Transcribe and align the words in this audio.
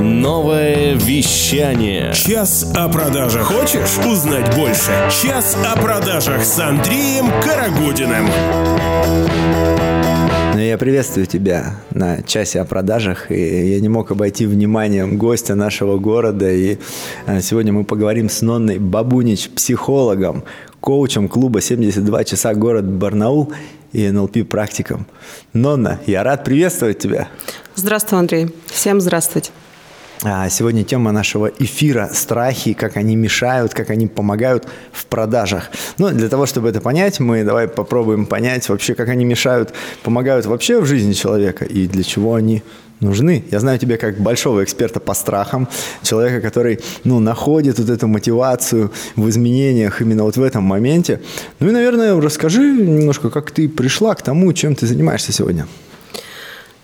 Новое 0.00 0.94
вещание. 0.94 2.12
Час 2.14 2.72
о 2.76 2.88
продажах. 2.88 3.46
Хочешь 3.46 3.98
узнать 4.06 4.54
больше? 4.54 4.92
Час 5.22 5.56
о 5.66 5.76
продажах 5.76 6.44
с 6.44 6.58
Андреем 6.60 7.26
Карагудиным. 7.42 8.26
Ну, 10.54 10.60
я 10.60 10.78
приветствую 10.78 11.26
тебя 11.26 11.80
на 11.90 12.22
часе 12.22 12.60
о 12.60 12.64
продажах. 12.64 13.32
И 13.32 13.72
я 13.72 13.80
не 13.80 13.88
мог 13.88 14.12
обойти 14.12 14.46
вниманием 14.46 15.18
гостя 15.18 15.56
нашего 15.56 15.98
города. 15.98 16.48
И 16.48 16.78
э, 17.26 17.40
сегодня 17.40 17.72
мы 17.72 17.82
поговорим 17.82 18.28
с 18.28 18.40
Нонной 18.40 18.78
Бабунич, 18.78 19.50
психологом, 19.50 20.44
коучем 20.80 21.28
клуба 21.28 21.58
«72 21.58 22.24
часа 22.24 22.54
город 22.54 22.84
Барнаул» 22.84 23.52
и 23.92 24.08
НЛП-практиком. 24.08 25.06
Нонна, 25.52 25.98
я 26.06 26.22
рад 26.22 26.44
приветствовать 26.44 27.00
тебя. 27.00 27.26
Здравствуй, 27.74 28.20
Андрей. 28.20 28.54
Всем 28.66 29.00
здравствуйте. 29.00 29.50
А, 30.24 30.48
сегодня 30.48 30.82
тема 30.82 31.12
нашего 31.12 31.46
эфира– 31.46 32.10
страхи, 32.12 32.72
как 32.72 32.96
они 32.96 33.14
мешают, 33.14 33.72
как 33.72 33.90
они 33.90 34.08
помогают 34.08 34.66
в 34.92 35.06
продажах. 35.06 35.70
Но 35.98 36.10
для 36.10 36.28
того, 36.28 36.46
чтобы 36.46 36.68
это 36.68 36.80
понять, 36.80 37.20
мы 37.20 37.44
давай 37.44 37.68
попробуем 37.68 38.26
понять 38.26 38.68
вообще, 38.68 38.94
как 38.94 39.08
они 39.08 39.24
мешают, 39.24 39.72
помогают 40.02 40.46
вообще 40.46 40.80
в 40.80 40.86
жизни 40.86 41.12
человека 41.12 41.64
и 41.64 41.86
для 41.86 42.02
чего 42.02 42.34
они 42.34 42.64
нужны. 42.98 43.44
Я 43.52 43.60
знаю 43.60 43.78
тебя 43.78 43.96
как 43.96 44.18
большого 44.18 44.64
эксперта 44.64 44.98
по 44.98 45.14
страхам, 45.14 45.68
человека, 46.02 46.40
который 46.40 46.80
ну, 47.04 47.20
находит 47.20 47.78
вот 47.78 47.88
эту 47.88 48.08
мотивацию 48.08 48.90
в 49.14 49.28
изменениях 49.28 50.00
именно 50.00 50.24
вот 50.24 50.36
в 50.36 50.42
этом 50.42 50.64
моменте. 50.64 51.20
Ну 51.60 51.68
и, 51.68 51.70
наверное, 51.70 52.20
расскажи 52.20 52.62
немножко, 52.62 53.30
как 53.30 53.52
ты 53.52 53.68
пришла 53.68 54.16
к 54.16 54.22
тому, 54.22 54.52
чем 54.52 54.74
ты 54.74 54.88
занимаешься 54.88 55.32
сегодня. 55.32 55.68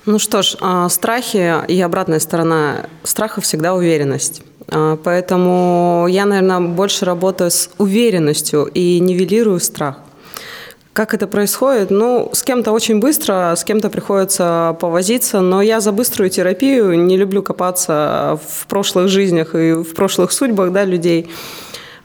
Ну 0.07 0.19
что 0.19 0.43
ж, 0.43 0.57
а, 0.61 0.89
страхи 0.91 1.55
и 1.67 1.81
обратная 1.81 2.19
сторона 2.19 2.87
страха 3.05 3.41
всегда 3.41 3.75
уверенность. 3.75 4.43
А, 4.69 4.99
поэтому 5.03 6.07
я, 6.11 6.27
наверное, 6.27 6.61
больше 6.61 7.07
работаю 7.07 7.51
с 7.51 7.71
уверенностью 7.79 8.67
и 8.67 9.01
нивелирую 9.01 9.61
страх. 9.61 10.01
Как 10.93 11.15
это 11.15 11.27
происходит? 11.27 11.91
Ну, 11.91 12.29
с 12.35 12.43
кем-то 12.43 12.73
очень 12.73 13.01
быстро, 13.01 13.55
с 13.57 13.65
кем-то 13.65 13.89
приходится 13.89 14.77
повозиться, 14.79 15.41
но 15.41 15.63
я 15.63 15.81
за 15.81 15.91
быструю 15.91 16.29
терапию 16.29 16.99
не 17.03 17.17
люблю 17.17 17.43
копаться 17.43 18.39
в 18.47 18.67
прошлых 18.67 19.09
жизнях 19.09 19.55
и 19.55 19.73
в 19.73 19.95
прошлых 19.95 20.33
судьбах 20.33 20.71
да, 20.73 20.85
людей. 20.85 21.31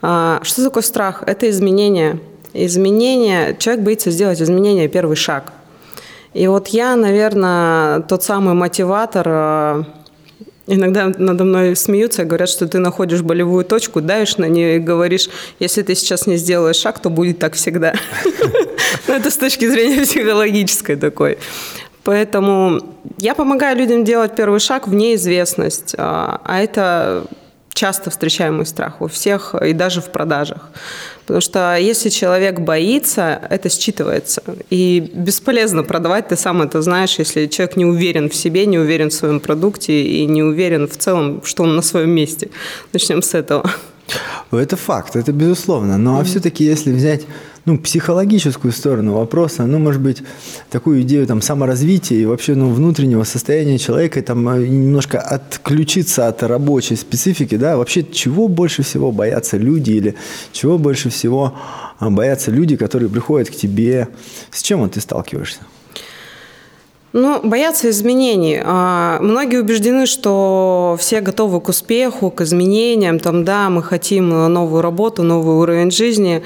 А, 0.01 0.39
что 0.43 0.63
такое 0.63 0.83
страх? 0.83 1.23
Это 1.27 1.49
изменение. 1.49 2.21
Изменение, 2.53 3.57
человек 3.59 3.83
боится 3.83 4.09
сделать 4.09 4.41
изменение, 4.41 4.87
первый 4.87 5.17
шаг– 5.17 5.51
и 6.33 6.47
вот 6.47 6.67
я, 6.69 6.95
наверное, 6.95 8.01
тот 8.01 8.23
самый 8.23 8.53
мотиватор. 8.53 9.27
Э, 9.27 9.83
иногда 10.67 11.11
надо 11.17 11.43
мной 11.43 11.75
смеются 11.75 12.25
говорят, 12.25 12.49
что 12.49 12.67
ты 12.67 12.79
находишь 12.79 13.21
болевую 13.21 13.65
точку, 13.65 14.01
давишь 14.01 14.37
на 14.37 14.45
нее 14.45 14.75
и 14.75 14.79
говоришь, 14.79 15.29
если 15.59 15.81
ты 15.81 15.95
сейчас 15.95 16.27
не 16.27 16.37
сделаешь 16.37 16.77
шаг, 16.77 16.99
то 16.99 17.09
будет 17.09 17.39
так 17.39 17.53
всегда. 17.53 17.93
Ну, 19.07 19.13
это 19.15 19.29
с 19.29 19.37
точки 19.37 19.67
зрения 19.67 20.01
психологической 20.03 20.95
такой. 20.95 21.37
Поэтому 22.03 22.79
я 23.17 23.35
помогаю 23.35 23.77
людям 23.77 24.03
делать 24.03 24.35
первый 24.35 24.59
шаг 24.59 24.87
в 24.87 24.93
неизвестность. 24.93 25.95
А, 25.97 26.41
а 26.43 26.59
это 26.59 27.25
часто 27.73 28.09
встречаемый 28.09 28.65
страх 28.65 29.01
у 29.01 29.07
всех 29.07 29.55
и 29.55 29.73
даже 29.73 30.01
в 30.01 30.09
продажах. 30.09 30.69
Потому 31.21 31.41
что 31.41 31.77
если 31.77 32.09
человек 32.09 32.59
боится, 32.59 33.39
это 33.49 33.69
считывается. 33.69 34.41
И 34.69 35.11
бесполезно 35.13 35.83
продавать, 35.83 36.27
ты 36.27 36.35
сам 36.35 36.61
это 36.61 36.81
знаешь, 36.81 37.19
если 37.19 37.47
человек 37.47 37.77
не 37.77 37.85
уверен 37.85 38.29
в 38.29 38.35
себе, 38.35 38.65
не 38.65 38.79
уверен 38.79 39.09
в 39.09 39.13
своем 39.13 39.39
продукте 39.39 40.03
и 40.03 40.25
не 40.25 40.43
уверен 40.43 40.87
в 40.87 40.97
целом, 40.97 41.41
что 41.45 41.63
он 41.63 41.75
на 41.75 41.81
своем 41.81 42.09
месте. 42.09 42.49
Начнем 42.93 43.21
с 43.21 43.33
этого. 43.33 43.69
Это 44.51 44.75
факт, 44.75 45.15
это 45.15 45.31
безусловно. 45.31 45.97
Ну 45.97 46.19
а 46.19 46.23
все-таки, 46.23 46.63
если 46.63 46.91
взять 46.91 47.21
ну, 47.65 47.77
психологическую 47.77 48.71
сторону 48.71 49.13
вопроса, 49.13 49.65
ну, 49.65 49.79
может 49.79 50.01
быть, 50.01 50.23
такую 50.69 51.01
идею 51.01 51.27
там 51.27 51.41
саморазвития 51.41 52.17
и 52.17 52.25
вообще 52.25 52.55
ну, 52.55 52.69
внутреннего 52.69 53.23
состояния 53.23 53.77
человека, 53.77 54.21
там 54.21 54.47
э, 54.49 54.67
немножко 54.67 55.19
отключиться 55.19 56.27
от 56.27 56.41
рабочей 56.43 56.95
специфики, 56.95 57.55
да, 57.55 57.77
вообще 57.77 58.03
чего 58.03 58.47
больше 58.47 58.83
всего 58.83 59.11
боятся 59.11 59.57
люди 59.57 59.91
или 59.91 60.15
чего 60.51 60.77
больше 60.77 61.09
всего 61.09 61.53
а, 61.99 62.09
боятся 62.09 62.51
люди, 62.51 62.75
которые 62.75 63.09
приходят 63.09 63.49
к 63.49 63.55
тебе, 63.55 64.07
с 64.51 64.61
чем 64.61 64.79
вот 64.79 64.93
ты 64.93 65.01
сталкиваешься? 65.01 65.59
Ну, 67.11 67.41
боятся 67.43 67.89
изменений. 67.89 68.61
А, 68.63 69.19
многие 69.19 69.59
убеждены, 69.61 70.05
что 70.05 70.95
все 70.99 71.21
готовы 71.21 71.59
к 71.59 71.69
успеху, 71.69 72.29
к 72.29 72.41
изменениям. 72.41 73.19
Там, 73.19 73.43
да, 73.43 73.69
мы 73.69 73.81
хотим 73.81 74.29
новую 74.29 74.81
работу, 74.83 75.23
новый 75.23 75.55
уровень 75.55 75.89
жизни. 75.89 76.43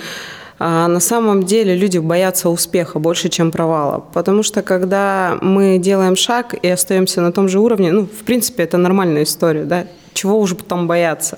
А 0.66 0.88
на 0.88 1.02
самом 1.02 1.44
деле 1.44 1.76
люди 1.76 1.98
боятся 1.98 2.48
успеха 2.48 2.98
больше, 2.98 3.28
чем 3.28 3.52
провала. 3.52 4.06
Потому 4.14 4.44
что 4.44 4.62
когда 4.62 5.38
мы 5.42 5.78
делаем 5.78 6.16
шаг 6.16 6.54
и 6.54 6.70
остаемся 6.70 7.20
на 7.20 7.34
том 7.34 7.50
же 7.50 7.60
уровне, 7.60 7.92
ну, 7.92 8.06
в 8.06 8.24
принципе, 8.24 8.64
это 8.64 8.78
нормальная 8.78 9.24
история, 9.24 9.66
да, 9.66 9.88
чего 10.14 10.40
уже 10.40 10.56
потом 10.56 10.88
бояться. 10.88 11.38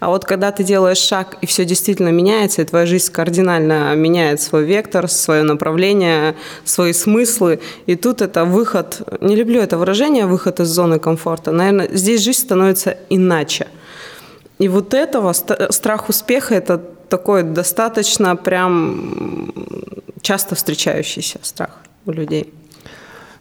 А 0.00 0.08
вот 0.08 0.24
когда 0.24 0.50
ты 0.50 0.64
делаешь 0.64 0.98
шаг, 0.98 1.36
и 1.40 1.46
все 1.46 1.64
действительно 1.64 2.08
меняется, 2.08 2.62
и 2.62 2.64
твоя 2.64 2.84
жизнь 2.84 3.12
кардинально 3.12 3.94
меняет 3.94 4.40
свой 4.40 4.64
вектор, 4.64 5.08
свое 5.08 5.44
направление, 5.44 6.34
свои 6.64 6.92
смыслы, 6.92 7.60
и 7.86 7.94
тут 7.94 8.22
это 8.22 8.44
выход, 8.44 9.02
не 9.20 9.36
люблю 9.36 9.60
это 9.60 9.78
выражение, 9.78 10.26
выход 10.26 10.58
из 10.58 10.66
зоны 10.66 10.98
комфорта, 10.98 11.52
наверное, 11.52 11.88
здесь 11.92 12.22
жизнь 12.22 12.40
становится 12.40 12.96
иначе. 13.08 13.68
И 14.58 14.66
вот 14.66 14.94
этого, 14.94 15.32
страх 15.32 16.08
успеха, 16.08 16.56
это 16.56 16.80
такой 17.08 17.42
достаточно 17.42 18.36
прям 18.36 19.52
часто 20.20 20.54
встречающийся 20.54 21.38
страх 21.42 21.78
у 22.06 22.12
людей. 22.12 22.52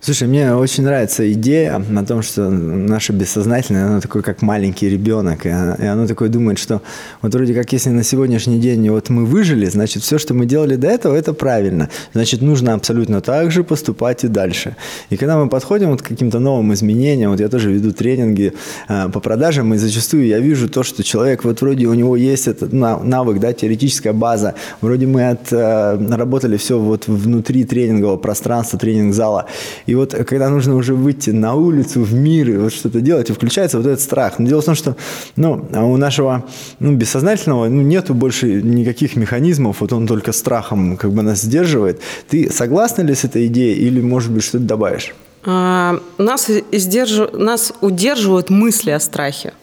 Слушай, 0.05 0.27
мне 0.27 0.53
очень 0.53 0.83
нравится 0.83 1.31
идея 1.31 1.77
о 1.77 2.03
том, 2.03 2.23
что 2.23 2.49
наше 2.49 3.13
бессознательное, 3.13 3.85
оно 3.85 4.01
такое, 4.01 4.21
как 4.21 4.41
маленький 4.41 4.89
ребенок, 4.89 5.45
и 5.45 5.49
оно, 5.49 6.07
такое 6.07 6.27
думает, 6.27 6.59
что 6.59 6.81
вот 7.21 7.33
вроде 7.33 7.53
как 7.53 7.71
если 7.71 7.89
на 7.89 8.03
сегодняшний 8.03 8.59
день 8.59 8.89
вот 8.89 9.09
мы 9.09 9.23
выжили, 9.23 9.65
значит, 9.65 10.03
все, 10.03 10.17
что 10.17 10.33
мы 10.33 10.45
делали 10.45 10.75
до 10.75 10.89
этого, 10.89 11.15
это 11.15 11.31
правильно. 11.31 11.89
Значит, 12.13 12.41
нужно 12.41 12.73
абсолютно 12.73 13.21
так 13.21 13.49
же 13.49 13.63
поступать 13.63 14.25
и 14.25 14.27
дальше. 14.27 14.75
И 15.09 15.15
когда 15.15 15.37
мы 15.37 15.47
подходим 15.47 15.91
вот 15.91 16.01
к 16.01 16.09
каким-то 16.09 16.39
новым 16.39 16.73
изменениям, 16.73 17.31
вот 17.31 17.39
я 17.39 17.47
тоже 17.47 17.71
веду 17.71 17.93
тренинги 17.93 18.51
э, 18.89 19.07
по 19.07 19.21
продажам, 19.21 19.73
и 19.73 19.77
зачастую 19.77 20.27
я 20.27 20.39
вижу 20.39 20.67
то, 20.67 20.83
что 20.83 21.01
человек, 21.01 21.45
вот 21.45 21.61
вроде 21.61 21.85
у 21.85 21.93
него 21.93 22.17
есть 22.17 22.49
этот 22.49 22.73
навык, 22.73 23.39
да, 23.39 23.53
теоретическая 23.53 24.11
база, 24.11 24.55
вроде 24.81 25.05
мы 25.05 25.29
от, 25.29 25.47
э, 25.53 26.57
все 26.57 26.77
вот 26.77 27.07
внутри 27.07 27.63
тренингового 27.63 28.17
пространства, 28.17 28.77
тренинг-зала, 28.77 29.45
и 29.85 29.92
и 29.93 29.95
вот 29.95 30.15
когда 30.27 30.49
нужно 30.49 30.75
уже 30.75 30.95
выйти 30.95 31.29
на 31.29 31.53
улицу, 31.53 32.01
в 32.01 32.13
мир 32.15 32.49
и 32.49 32.57
вот 32.57 32.73
что-то 32.73 32.99
делать, 32.99 33.29
и 33.29 33.33
включается 33.33 33.77
вот 33.77 33.85
этот 33.85 34.01
страх. 34.01 34.39
Но 34.39 34.47
дело 34.47 34.61
в 34.61 34.65
том, 34.65 34.73
что 34.73 34.97
ну, 35.35 35.67
а 35.71 35.83
у 35.85 35.97
нашего 35.97 36.43
ну, 36.79 36.95
бессознательного 36.95 37.67
ну, 37.67 37.83
нету 37.83 38.15
больше 38.15 38.61
никаких 38.63 39.15
механизмов, 39.15 39.81
вот 39.81 39.93
он 39.93 40.07
только 40.07 40.31
страхом 40.31 40.97
как 40.97 41.11
бы 41.11 41.21
нас 41.21 41.41
сдерживает. 41.41 42.01
Ты 42.27 42.49
согласна 42.51 43.03
ли 43.03 43.13
с 43.13 43.23
этой 43.23 43.45
идеей 43.45 43.75
или, 43.75 44.01
может 44.01 44.31
быть, 44.31 44.43
что-то 44.43 44.63
добавишь? 44.63 45.13
А, 45.45 45.99
нас, 46.17 46.49
издерж... 46.71 47.31
нас 47.33 47.71
удерживают 47.81 48.49
мысли 48.49 48.89
о 48.89 48.99
страхе 48.99 49.53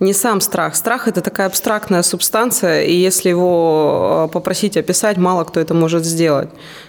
не 0.00 0.12
сам 0.12 0.40
страх. 0.40 0.74
Страх– 0.74 1.08
это 1.08 1.20
такая 1.20 1.46
абстрактная 1.46 2.02
субстанция, 2.02 2.82
и 2.82 2.94
если 2.94 3.28
его 3.28 4.26
э, 4.28 4.32
попросить 4.32 4.76
описать, 4.76 5.16
мало 5.18 5.44
кто 5.44 5.60
это 5.60 5.74
может 5.74 6.04
сделать. 6.04 6.48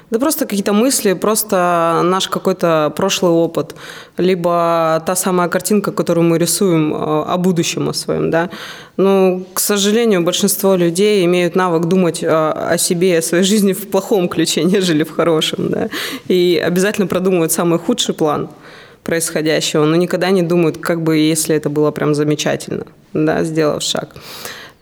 Да 0.09 0.19
просто 0.19 0.45
какие-то 0.45 0.73
мысли, 0.73 1.13
просто 1.13 2.01
наш 2.03 2.27
какой-то 2.27 2.91
прошлый 2.95 3.31
опыт, 3.31 3.75
либо 4.17 5.03
та 5.05 5.15
самая 5.15 5.49
картинка, 5.49 5.91
которую 5.91 6.25
мы 6.25 6.39
рисуем 6.39 6.93
э, 6.93 6.97
о 6.97 7.37
будущем 7.37 7.89
о 7.89 7.93
своем, 7.93 8.31
да. 8.31 8.49
Но, 8.97 9.41
к 9.53 9.59
сожалению, 9.59 10.23
большинство 10.23 10.75
людей 10.75 11.25
имеют 11.25 11.55
навык 11.55 11.85
думать 11.85 12.23
э, 12.23 12.27
о 12.27 12.77
себе 12.77 13.13
и 13.13 13.17
о 13.17 13.21
своей 13.21 13.43
жизни 13.43 13.73
в 13.73 13.87
плохом 13.89 14.29
ключе, 14.29 14.63
нежели 14.73 15.03
в 15.03 15.11
хорошем, 15.15 15.69
да. 15.69 15.89
И 16.27 16.61
обязательно 16.65 17.07
продумывают 17.07 17.51
самый 17.51 17.77
худший 17.77 18.15
план– 18.15 18.49
происходящего, 19.05 19.85
но 19.85 19.95
никогда 19.95 20.31
не 20.31 20.41
думают, 20.41 20.77
как 20.77 21.01
бы, 21.01 21.17
если 21.17 21.55
это 21.55 21.69
было 21.69 21.91
прям 21.91 22.15
замечательно, 22.15 22.85
да, 23.13 23.43
сделав 23.43 23.81
шаг. 23.83 24.15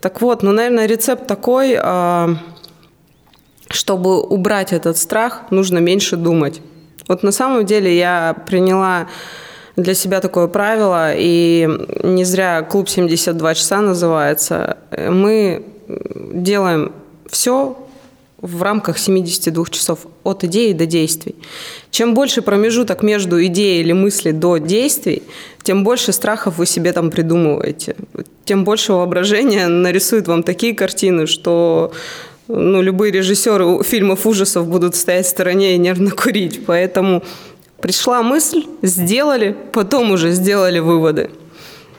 Так 0.01 0.21
вот, 0.21 0.43
ну, 0.43 0.51
наверное, 0.51 0.87
рецепт 0.87 1.27
такой, 1.27 1.77
а, 1.79 2.35
чтобы 3.69 4.21
убрать 4.21 4.73
этот 4.73 4.97
страх, 4.97 5.43
нужно 5.51 5.77
меньше 5.79 6.15
думать. 6.15 6.61
Вот 7.07 7.23
на 7.23 7.31
самом 7.31 7.65
деле 7.65 7.95
я 7.97 8.35
приняла 8.47 9.07
для 9.75 9.93
себя 9.93 10.21
такое 10.21 10.47
правило, 10.47 11.11
и 11.13 11.67
не 12.03 12.23
зря 12.23 12.61
клуб 12.61 12.87
72 12.87 13.55
часа 13.55 13.81
называется. 13.81 14.77
Мы 15.09 15.65
делаем 16.33 16.93
все 17.29 17.75
в 18.43 18.61
рамках 18.61 18.97
72 18.97 19.65
часов 19.71 19.99
от 20.23 20.43
идеи 20.43 20.73
до 20.73 20.85
действий. 20.85 21.35
Чем 21.91 22.13
больше 22.13 22.41
промежуток 22.41 23.01
между 23.01 23.43
идеей 23.45 23.79
или 23.79 23.93
мыслью 23.93 24.33
до 24.33 24.57
действий, 24.57 25.23
тем 25.63 25.85
больше 25.85 26.11
страхов 26.11 26.57
вы 26.57 26.65
себе 26.65 26.91
там 26.91 27.09
придумываете. 27.09 27.95
Тем 28.43 28.65
больше 28.65 28.91
воображения 28.91 29.67
нарисует 29.67 30.27
вам 30.27 30.43
такие 30.43 30.75
картины, 30.75 31.25
что 31.25 31.93
ну, 32.49 32.81
любые 32.81 33.13
режиссеры 33.13 33.81
фильмов 33.81 34.27
ужасов 34.27 34.67
будут 34.67 34.97
стоять 34.97 35.25
в 35.25 35.29
стороне 35.29 35.75
и 35.75 35.77
нервно 35.77 36.11
курить. 36.11 36.65
Поэтому 36.65 37.23
пришла 37.79 38.23
мысль, 38.23 38.65
сделали, 38.81 39.55
потом 39.71 40.11
уже 40.11 40.31
сделали 40.31 40.79
выводы. 40.79 41.29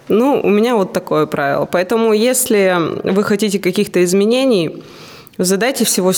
Ну, 0.08 0.42
у 0.44 0.50
меня 0.50 0.76
вот 0.76 0.92
такое 0.92 1.24
правило. 1.24 1.64
Поэтому, 1.64 2.12
если 2.12 2.76
вы 3.02 3.24
хотите 3.24 3.58
каких-то 3.58 4.04
изменений, 4.04 4.82
Задайте 5.38 5.84
всего 5.84 6.12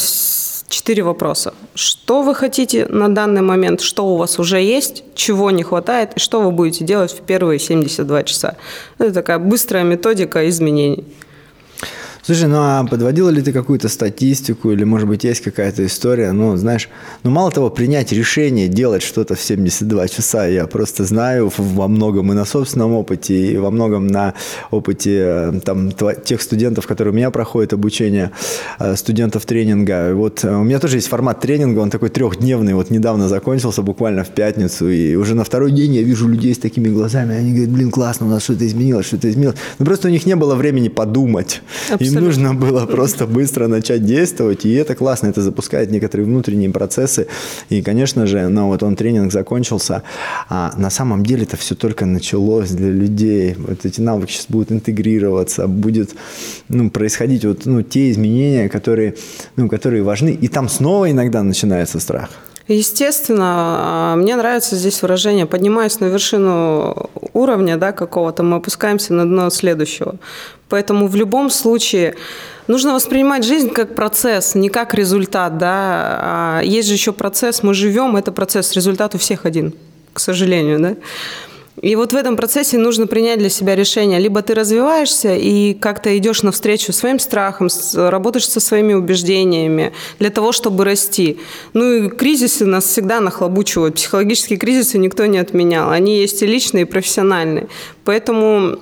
четыре 0.69 1.03
вопроса. 1.03 1.55
Что 1.75 2.23
вы 2.23 2.35
хотите 2.35 2.87
на 2.87 3.09
данный 3.09 3.41
момент, 3.41 3.81
что 3.81 4.07
у 4.07 4.17
вас 4.17 4.39
уже 4.39 4.61
есть, 4.61 5.05
чего 5.15 5.51
не 5.51 5.63
хватает, 5.63 6.15
и 6.17 6.19
что 6.19 6.43
вы 6.43 6.51
будете 6.51 6.85
делать 6.85 7.13
в 7.13 7.23
первые 7.23 7.59
72 7.59 8.25
часа. 8.25 8.57
Это 8.99 9.13
такая 9.13 9.39
быстрая 9.39 9.85
методика 9.85 10.49
изменений. 10.49 11.05
Слушай, 12.26 12.49
ну 12.49 12.56
а 12.58 12.84
подводила 12.84 13.31
ли 13.31 13.40
ты 13.40 13.52
какую-то 13.52 13.88
статистику 13.88 14.73
или, 14.73 14.82
может 14.82 15.06
быть, 15.06 15.23
есть 15.23 15.43
какая-то 15.43 15.87
история? 15.87 16.32
Ну, 16.32 16.56
знаешь, 16.56 16.88
ну 17.23 17.31
мало 17.31 17.52
того, 17.52 17.70
принять 17.70 18.11
решение 18.11 18.67
делать 18.67 19.05
что-то 19.05 19.37
в 19.37 19.40
72 19.40 20.08
часа, 20.08 20.44
я 20.49 20.67
просто 20.67 21.05
знаю 21.05 21.52
во 21.56 21.87
многом 21.87 22.32
и 22.32 22.34
на 22.34 22.44
собственном 22.44 22.94
опыте, 22.94 23.52
и 23.52 23.56
во 23.56 23.70
многом 23.70 24.08
на 24.08 24.34
опыте 24.73 25.23
э, 25.25 25.61
там, 25.64 25.93
тех 26.25 26.43
студентов, 26.43 26.88
которые 26.88 27.12
у 27.12 27.17
меня 27.17 27.31
проходят 27.31 27.73
обучение, 27.73 28.32
э, 28.81 28.96
студентов 28.96 29.46
тренинга. 29.46 30.12
Вот 30.12 30.43
э, 30.43 30.52
у 30.52 30.64
меня 30.64 30.81
тоже 30.81 30.96
есть 30.96 31.06
формат 31.06 31.40
тренинга, 31.40 31.78
он 31.78 31.90
такой 31.90 32.08
трехдневный, 32.08 32.75
вот 32.75 32.90
недавно 32.90 33.28
закончился, 33.28 33.82
буквально 33.82 34.25
в 34.25 34.31
пятницу, 34.31 34.90
и 34.90 35.14
уже 35.14 35.37
на 35.37 35.44
второй 35.44 35.70
день 35.70 35.94
я 35.94 36.02
вижу 36.02 36.26
людей 36.26 36.52
с 36.52 36.58
такими 36.58 36.88
глазами, 36.88 37.37
они 37.37 37.52
говорят, 37.52 37.70
блин, 37.70 37.93
классно, 37.93 38.26
у 38.26 38.31
нас 38.31 38.43
что-то 38.43 38.67
изменилось, 38.67 39.06
что-то 39.06 39.31
изменилось. 39.31 39.58
Ну, 39.78 39.87
просто 39.87 40.08
у 40.08 40.11
них 40.11 40.26
не 40.26 40.34
было 40.34 40.56
времени 40.56 40.88
подумать. 40.88 41.62
Абсолютно. 42.17 42.51
нужно 42.51 42.55
было 42.55 42.87
просто 42.87 43.27
быстро 43.27 43.67
начать 43.67 44.05
действовать, 44.05 44.65
и 44.65 44.73
это 44.73 44.95
классно, 44.95 45.29
это 45.29 45.43
запускает 45.43 45.91
некоторые 45.91 46.27
внутренние 46.27 46.71
процессы, 46.71 47.27
и, 47.69 47.83
конечно 47.83 48.27
же, 48.27 48.49
ну, 48.49 48.69
вот 48.69 48.83
он 48.83 48.97
тренинг 48.97 49.33
закончился, 49.33 50.03
а 50.49 50.73
на 50.77 50.91
самом 50.91 51.25
деле 51.25 51.45
это 51.45 51.57
все 51.57 51.75
только 51.75 52.07
началось 52.07 52.71
для 52.71 52.91
людей, 52.91 53.55
вот 53.59 53.85
эти 53.85 54.01
навыки 54.01 54.33
сейчас 54.33 54.47
будут 54.49 54.73
интегрироваться, 54.73 55.67
будет, 55.67 56.15
ну, 56.69 56.91
происходить 56.91 57.45
вот, 57.45 57.67
ну, 57.67 57.83
те 57.83 58.11
изменения, 58.11 58.69
которые, 58.69 59.15
ну, 59.57 59.69
которые 59.69 60.03
важны, 60.03 60.31
и 60.31 60.49
там 60.49 60.69
снова 60.69 61.11
иногда 61.11 61.43
начинается 61.43 62.01
страх. 62.01 62.31
Естественно, 62.69 63.45
а, 63.49 64.17
мне 64.17 64.35
нравится 64.35 64.75
здесь 64.75 65.01
выражение 65.01 65.47
«поднимаясь 65.47 66.01
на 66.01 66.07
вершину 66.07 67.11
уровня 67.33 67.77
да, 67.77 67.93
какого-то, 67.93 68.43
мы 68.43 68.57
опускаемся 68.57 69.15
на 69.15 69.25
дно 69.25 69.51
следующего». 69.51 70.17
Поэтому 70.69 71.07
в 71.07 71.15
любом 71.15 71.49
случае 71.49 72.17
нужно 72.67 72.93
воспринимать 72.93 73.45
жизнь 73.45 73.71
как 73.71 73.95
процесс, 73.95 74.57
не 74.57 74.69
как 74.69 74.95
результат. 74.95 75.59
Да? 75.59 76.19
А 76.21 76.61
есть 76.65 76.89
же 76.89 76.95
еще 76.95 77.13
процесс, 77.13 77.63
мы 77.63 77.73
живем, 77.73 78.17
это 78.17 78.33
процесс, 78.33 78.73
результат 78.73 79.15
у 79.15 79.19
всех 79.19 79.47
один, 79.47 79.75
к 80.12 80.19
сожалению. 80.19 80.81
Да? 80.81 80.97
И 81.82 81.94
вот 81.94 82.12
в 82.12 82.17
этом 82.17 82.37
процессе 82.37 82.78
нужно 82.78 83.06
принять 83.06 83.38
для 83.38 83.50
себя 83.50 83.76
решение. 83.76 84.19
Либо 84.19 84.40
ты 84.40 84.55
развиваешься 84.55 85.34
и 85.34 85.75
как-то 85.75 86.17
идешь 86.17 86.43
навстречу 86.43 86.93
своим 86.93 87.19
страхам, 87.19 87.69
работаешь 87.94 88.49
со 88.49 88.61
своими 88.61 88.94
убеждениями 88.94 89.93
для 90.19 90.31
того, 90.31 90.52
чтобы 90.52 90.84
расти. 90.84 91.38
Ну 91.75 91.93
и 91.93 92.08
кризисы 92.08 92.64
нас 92.64 92.84
всегда 92.87 93.20
нахлобучивают. 93.20 93.96
Психологические 93.96 94.58
кризисы 94.58 94.96
никто 94.96 95.26
не 95.26 95.38
отменял. 95.38 95.90
Они 95.90 96.19
есть 96.19 96.43
и 96.43 96.46
личные, 96.46 96.82
и 96.82 96.87
профессиональные. 96.87 97.69
Поэтому 98.05 98.78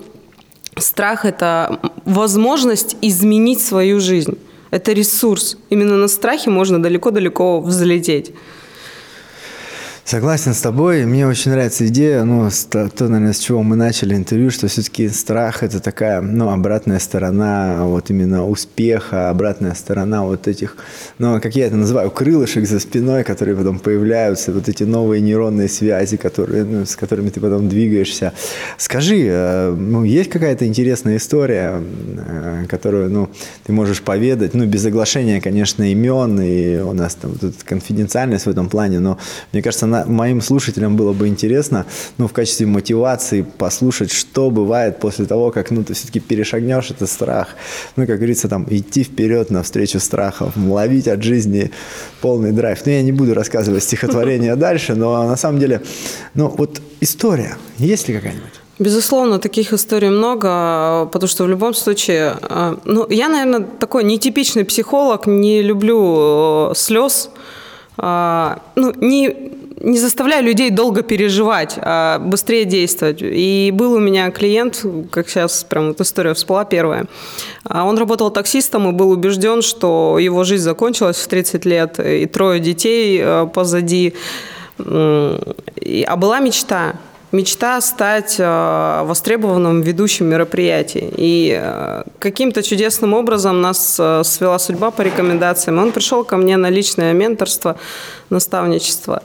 страх– 0.76 1.24
это 1.26 1.80
возможность 2.04 2.96
изменить 3.02 3.60
свою 3.60 3.98
жизнь. 3.98 4.38
Это 4.70 4.92
ресурс. 4.92 5.56
Именно 5.68 5.96
на 5.96 6.08
страхе 6.08 6.50
можно 6.50 6.80
далеко-далеко 6.80 7.60
взлететь. 7.60 8.32
Согласен 10.04 10.52
с 10.52 10.60
тобой. 10.60 11.06
Мне 11.06 11.26
очень 11.26 11.50
нравится 11.50 11.86
идея, 11.86 12.24
ну, 12.24 12.50
то, 12.70 13.08
наверное, 13.08 13.32
с 13.32 13.38
чего 13.38 13.62
мы 13.62 13.74
начали 13.74 14.14
интервью, 14.14 14.50
что 14.50 14.68
все-таки 14.68 15.08
страх– 15.08 15.62
это 15.62 15.80
такая, 15.80 16.20
ну, 16.20 16.50
обратная 16.50 16.98
сторона 16.98 17.86
вот 17.86 18.10
именно 18.10 18.46
успеха, 18.46 19.30
обратная 19.30 19.72
сторона 19.72 20.22
вот 20.24 20.46
этих, 20.46 20.76
ну, 21.16 21.40
как 21.40 21.56
я 21.56 21.68
это 21.68 21.76
называю, 21.76 22.10
крылышек 22.10 22.66
за 22.66 22.80
спиной, 22.80 23.24
которые 23.24 23.56
потом 23.56 23.78
появляются, 23.78 24.52
вот 24.52 24.68
эти 24.68 24.82
новые 24.82 25.22
нейронные 25.22 25.70
связи, 25.70 26.18
которые, 26.18 26.64
ну, 26.64 26.84
с 26.84 26.96
которыми 26.96 27.30
ты 27.30 27.40
потом 27.40 27.70
двигаешься. 27.70 28.34
Скажи, 28.76 29.24
э, 29.26 29.70
ну, 29.70 30.04
есть 30.04 30.28
какая-то 30.28 30.66
интересная 30.66 31.16
история, 31.16 31.80
э, 31.80 32.66
которую, 32.68 33.10
ну, 33.10 33.30
ты 33.64 33.72
можешь 33.72 34.02
поведать, 34.02 34.52
ну, 34.52 34.66
без 34.66 34.84
оглашения, 34.84 35.40
конечно, 35.40 35.90
имен, 35.90 36.38
и 36.42 36.76
у 36.76 36.92
нас 36.92 37.14
там 37.14 37.38
тут 37.38 37.54
конфиденциальность 37.64 38.44
в 38.44 38.50
этом 38.50 38.68
плане, 38.68 39.00
но 39.00 39.18
мне 39.52 39.62
кажется, 39.62 39.93
на, 39.94 40.04
моим 40.04 40.40
слушателям 40.40 40.96
было 40.96 41.12
бы 41.12 41.28
интересно, 41.28 41.86
ну, 42.18 42.26
в 42.26 42.32
качестве 42.32 42.66
мотивации 42.66 43.42
послушать, 43.42 44.12
что 44.12 44.50
бывает 44.50 44.98
после 44.98 45.26
того, 45.26 45.50
как, 45.50 45.70
ну, 45.70 45.84
ты 45.84 45.94
все-таки 45.94 46.20
перешагнешь 46.20 46.90
этот 46.90 47.08
страх. 47.08 47.48
Ну, 47.96 48.06
как 48.06 48.16
говорится, 48.16 48.48
там, 48.48 48.66
идти 48.70 49.04
вперед 49.04 49.50
навстречу 49.50 50.00
страхов, 50.00 50.52
ловить 50.56 51.08
от 51.08 51.22
жизни 51.22 51.70
полный 52.20 52.52
драйв. 52.52 52.80
Ну, 52.86 52.92
я 52.92 53.02
не 53.02 53.12
буду 53.12 53.34
рассказывать 53.34 53.82
стихотворение 53.82 54.56
дальше, 54.66 54.94
но 54.94 55.26
на 55.28 55.36
самом 55.36 55.60
деле, 55.60 55.80
ну, 56.34 56.48
вот 56.58 56.80
история, 57.00 57.56
есть 57.78 58.08
ли 58.08 58.14
какая-нибудь? 58.14 58.64
Безусловно, 58.78 59.38
таких 59.38 59.72
историй 59.72 60.08
много, 60.08 61.08
потому 61.12 61.28
что 61.28 61.44
в 61.44 61.48
любом 61.48 61.74
случае, 61.74 62.36
э, 62.42 62.76
ну, 62.84 63.06
я, 63.08 63.28
наверное, 63.28 63.60
такой 63.78 64.02
нетипичный 64.02 64.64
психолог, 64.64 65.28
не 65.28 65.62
люблю 65.62 66.70
э, 66.70 66.74
слез, 66.74 67.30
э, 67.98 68.56
ну, 68.74 68.92
не, 69.00 69.53
не 69.84 69.98
заставляю 69.98 70.44
людей 70.44 70.70
долго 70.70 71.02
переживать, 71.02 71.74
а 71.76 72.18
быстрее 72.18 72.64
действовать. 72.64 73.18
И 73.20 73.70
был 73.72 73.92
у 73.92 73.98
меня 73.98 74.30
клиент, 74.30 74.84
как 75.10 75.28
сейчас 75.28 75.64
прям 75.64 75.88
вот 75.88 76.00
история 76.00 76.32
всплыла 76.34 76.64
первая. 76.64 77.06
А 77.64 77.84
он 77.84 77.98
работал 77.98 78.30
таксистом 78.30 78.88
и 78.88 78.92
был 78.92 79.10
убежден, 79.10 79.62
что 79.62 80.18
его 80.18 80.44
жизнь 80.44 80.64
закончилась 80.64 81.18
в 81.18 81.28
30 81.28 81.64
лет, 81.66 82.00
и 82.00 82.26
трое 82.26 82.60
детей 82.60 83.20
э, 83.22 83.46
позади. 83.52 84.14
А 84.78 86.16
была 86.16 86.40
мечта 86.40 86.94
мечта 87.32 87.80
стать 87.80 88.36
э, 88.38 89.02
востребованным 89.04 89.80
ведущим 89.80 90.26
мероприятий. 90.26 91.12
И 91.16 91.58
э, 91.60 92.04
каким-то 92.20 92.62
чудесным 92.62 93.12
образом 93.12 93.60
нас 93.60 93.94
свела 93.94 94.58
судьба 94.60 94.92
по 94.92 95.02
рекомендациям. 95.02 95.80
Он 95.80 95.90
пришел 95.90 96.22
ко 96.22 96.36
мне 96.36 96.56
на 96.56 96.70
личное 96.70 97.12
менторство, 97.12 97.76
наставничество. 98.30 99.24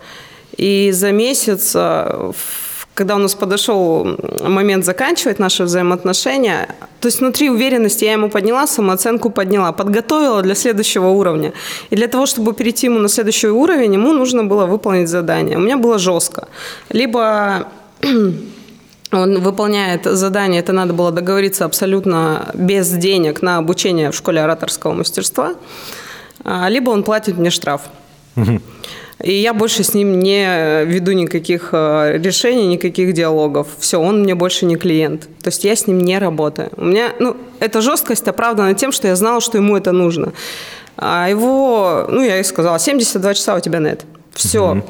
И 0.60 0.92
за 0.92 1.14
месяц, 1.14 1.72
э, 1.74 2.32
когда 2.94 3.16
у 3.16 3.18
нас 3.18 3.34
подошел 3.34 4.06
момент 4.42 4.84
заканчивать 4.84 5.40
наши 5.40 5.64
взаимоотношения, 5.64 6.76
то 7.00 7.08
есть 7.08 7.22
внутри 7.22 7.50
уверенности 7.50 8.04
я 8.04 8.12
ему 8.12 8.30
подняла, 8.30 8.68
самооценку 8.68 9.30
подняла, 9.30 9.72
подготовила 9.72 10.42
для 10.42 10.56
следующего 10.56 11.08
уровня. 11.08 11.54
И 11.92 11.96
для 11.96 12.08
того, 12.08 12.26
чтобы 12.26 12.54
перейти 12.54 12.88
ему 12.88 13.00
на 13.00 13.08
следующий 13.08 13.48
уровень, 13.48 13.94
ему 13.94 14.12
нужно 14.12 14.44
было 14.44 14.66
выполнить 14.66 15.08
задание. 15.08 15.58
У 15.58 15.62
меня 15.62 15.78
было 15.78 15.98
жестко. 15.98 16.50
Либо 16.90 17.68
он 19.12 19.40
выполняет 19.40 20.04
задание, 20.04 20.60
это 20.60 20.74
надо 20.74 20.94
было 20.94 21.12
договориться 21.12 21.64
абсолютно 21.64 22.52
без 22.54 22.90
денег 22.90 23.42
на 23.42 23.60
обучение 23.60 24.12
в 24.12 24.16
школе 24.16 24.42
ораторского 24.42 24.92
мастерства, 24.94 25.54
а, 26.44 26.68
либо 26.68 26.90
он 26.90 27.04
платит 27.04 27.38
мне 27.38 27.50
штраф. 27.50 27.84
И 29.24 29.34
я 29.34 29.54
больше 29.54 29.84
с 29.84 29.94
ним 29.94 30.20
не 30.20 30.86
веду 30.86 31.12
никаких 31.12 31.70
э, 31.74 32.18
решений, 32.18 32.68
никаких 32.68 33.14
диалогов. 33.14 33.68
Все, 33.78 34.00
он 34.00 34.22
мне 34.22 34.34
больше 34.34 34.66
не 34.66 34.78
клиент. 34.78 35.24
То 35.42 35.50
есть 35.50 35.66
я 35.66 35.76
с 35.76 35.88
ним 35.88 36.00
не 36.00 36.18
работаю. 36.20 36.70
У 36.78 36.86
меня, 36.86 37.12
ну, 37.20 37.36
эта 37.60 37.82
жесткость 37.82 38.28
оправдана 38.30 38.74
тем, 38.76 38.94
что 38.94 39.08
я 39.08 39.16
знала, 39.18 39.42
что 39.42 39.58
ему 39.58 39.76
это 39.76 39.92
нужно. 39.92 40.32
А 40.96 41.30
его, 41.30 42.06
ну, 42.10 42.22
я 42.22 42.40
и 42.40 42.44
сказала, 42.44 42.80
72 42.80 43.34
часа 43.34 43.56
у 43.56 43.60
тебя 43.60 43.80
это. 43.80 44.06
Все. 44.34 44.72
Угу. 44.72 44.84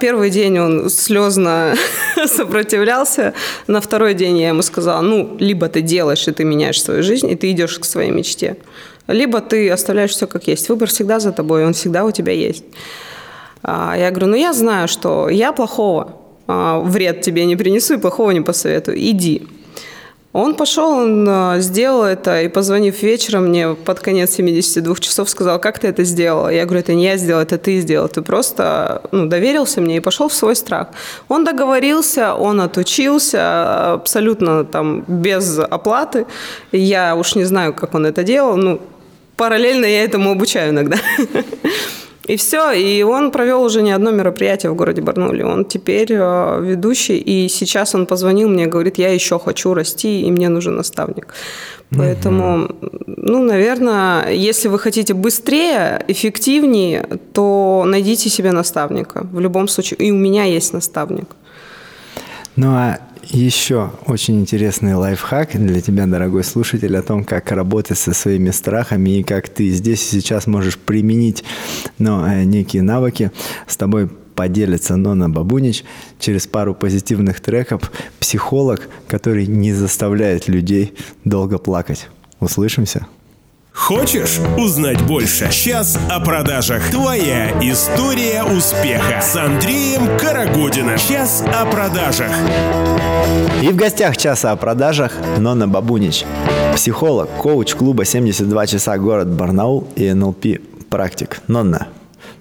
Первый 0.00 0.30
день 0.30 0.58
он 0.60 0.88
слезно 0.88 1.74
сопротивлялся. 2.26 3.34
На 3.66 3.80
второй 3.80 4.14
день 4.14 4.38
я 4.38 4.48
ему 4.48 4.62
сказала, 4.62 5.00
ну, 5.00 5.36
либо 5.40 5.68
ты 5.68 5.80
делаешь, 5.80 6.28
и 6.28 6.32
ты 6.32 6.44
меняешь 6.44 6.80
свою 6.80 7.02
жизнь, 7.02 7.28
и 7.28 7.34
ты 7.34 7.50
идешь 7.50 7.78
к 7.80 7.84
своей 7.84 8.12
мечте. 8.12 8.56
Либо 9.08 9.40
ты 9.40 9.68
оставляешь 9.70 10.12
все 10.12 10.28
как 10.28 10.46
есть. 10.46 10.68
Выбор 10.68 10.88
всегда 10.88 11.18
за 11.18 11.32
тобой, 11.32 11.66
он 11.66 11.72
всегда 11.72 12.04
у 12.04 12.12
тебя 12.12 12.32
есть. 12.32 12.64
А, 13.62 13.94
я 13.96 14.10
говорю, 14.10 14.28
ну 14.28 14.36
я 14.36 14.52
знаю, 14.52 14.88
что 14.88 15.28
я 15.28 15.52
плохого 15.52 16.16
а, 16.46 16.80
вред 16.80 17.20
тебе 17.20 17.44
не 17.44 17.56
принесу 17.56 17.94
и 17.94 17.98
плохого 17.98 18.30
не 18.30 18.40
посоветую. 18.40 18.98
Иди. 18.98 19.46
Он 20.34 20.54
пошел, 20.54 20.90
он 20.90 21.26
э, 21.28 21.60
сделал 21.60 22.04
это, 22.04 22.42
и 22.42 22.48
позвонив 22.48 23.02
вечером 23.02 23.46
мне 23.46 23.74
под 23.74 24.00
конец 24.00 24.32
72 24.32 24.94
часов, 24.96 25.30
сказал, 25.30 25.58
как 25.58 25.78
ты 25.78 25.88
это 25.88 26.04
сделал? 26.04 26.50
Я 26.50 26.64
говорю, 26.64 26.80
это 26.80 26.92
не 26.92 27.04
я 27.04 27.16
сделал, 27.16 27.40
это 27.40 27.56
ты 27.56 27.80
сделал. 27.80 28.08
Ты 28.08 28.20
просто 28.20 29.02
ну, 29.10 29.26
доверился 29.26 29.80
мне 29.80 29.96
и 29.96 30.00
пошел 30.00 30.28
в 30.28 30.34
свой 30.34 30.54
страх. 30.54 30.88
Он 31.28 31.44
договорился, 31.44 32.34
он 32.34 32.60
отучился 32.60 33.94
абсолютно 33.94 34.64
там 34.64 35.02
без 35.08 35.58
оплаты. 35.58 36.26
Я 36.72 37.16
уж 37.16 37.34
не 37.34 37.44
знаю, 37.44 37.72
как 37.72 37.94
он 37.94 38.04
это 38.04 38.22
делал, 38.22 38.56
ну, 38.56 38.80
параллельно 39.36 39.86
я 39.86 40.04
этому 40.04 40.30
обучаю 40.30 40.70
иногда. 40.70 40.98
И 42.28 42.36
все, 42.36 42.72
и 42.72 43.02
он 43.02 43.30
провел 43.30 43.62
уже 43.62 43.82
не 43.82 43.90
одно 43.90 44.10
мероприятие 44.10 44.70
в 44.70 44.74
городе 44.74 45.00
Барнуле. 45.02 45.44
Он 45.44 45.64
теперь 45.64 46.12
э, 46.12 46.60
ведущий, 46.62 47.16
и 47.16 47.48
сейчас 47.48 47.94
он 47.94 48.06
позвонил 48.06 48.48
мне, 48.48 48.66
говорит, 48.66 48.98
я 48.98 49.14
еще 49.14 49.38
хочу 49.38 49.74
расти, 49.74 50.22
и 50.22 50.30
мне 50.30 50.48
нужен 50.48 50.76
наставник. 50.76 51.34
Поэтому, 51.90 52.64
угу. 52.64 52.90
ну, 53.06 53.42
наверное, 53.42 54.30
если 54.30 54.68
вы 54.68 54.78
хотите 54.78 55.14
быстрее, 55.14 56.04
эффективнее, 56.08 57.06
то 57.32 57.84
найдите 57.86 58.28
себе 58.28 58.52
наставника. 58.52 59.26
В 59.32 59.40
любом 59.40 59.68
случае, 59.68 59.96
и 60.08 60.10
у 60.12 60.16
меня 60.16 60.44
есть 60.44 60.74
наставник. 60.74 61.28
Ну 62.56 62.74
а 62.74 62.98
еще 63.30 63.92
очень 64.06 64.40
интересный 64.40 64.94
лайфхак 64.94 65.50
для 65.52 65.80
тебя, 65.80 66.06
дорогой 66.06 66.44
слушатель, 66.44 66.96
о 66.96 67.02
том, 67.02 67.24
как 67.24 67.52
работать 67.52 67.98
со 67.98 68.12
своими 68.14 68.50
страхами 68.50 69.18
и 69.18 69.22
как 69.22 69.48
ты 69.48 69.68
здесь 69.70 70.02
и 70.06 70.20
сейчас 70.20 70.46
можешь 70.46 70.78
применить 70.78 71.44
ну, 71.98 72.24
э, 72.24 72.44
некие 72.44 72.82
навыки. 72.82 73.30
С 73.66 73.76
тобой 73.76 74.08
поделится 74.08 74.96
Нона 74.96 75.28
Бабунич 75.28 75.84
через 76.18 76.46
пару 76.46 76.74
позитивных 76.74 77.40
треков 77.40 77.90
«Психолог, 78.20 78.88
который 79.08 79.46
не 79.46 79.72
заставляет 79.72 80.48
людей 80.48 80.94
долго 81.24 81.58
плакать». 81.58 82.08
Услышимся! 82.40 83.06
Хочешь 83.78 84.40
узнать 84.58 85.00
больше? 85.06 85.48
Сейчас 85.52 85.96
о 86.10 86.18
продажах. 86.18 86.90
Твоя 86.90 87.50
история 87.62 88.42
успеха 88.42 89.20
с 89.22 89.36
Андреем 89.36 90.18
Карагодиным. 90.18 90.98
Сейчас 90.98 91.42
о 91.46 91.64
продажах. 91.64 92.30
И 93.62 93.68
в 93.68 93.76
гостях 93.76 94.16
часа 94.16 94.50
о 94.50 94.56
продажах 94.56 95.12
Нона 95.38 95.68
Бабунич. 95.68 96.24
Психолог, 96.74 97.30
коуч 97.38 97.76
клуба 97.76 98.04
72 98.04 98.66
часа 98.66 98.98
город 98.98 99.28
Барнаул 99.28 99.86
и 99.94 100.12
НЛП 100.12 100.58
практик. 100.90 101.40
Нонна, 101.46 101.86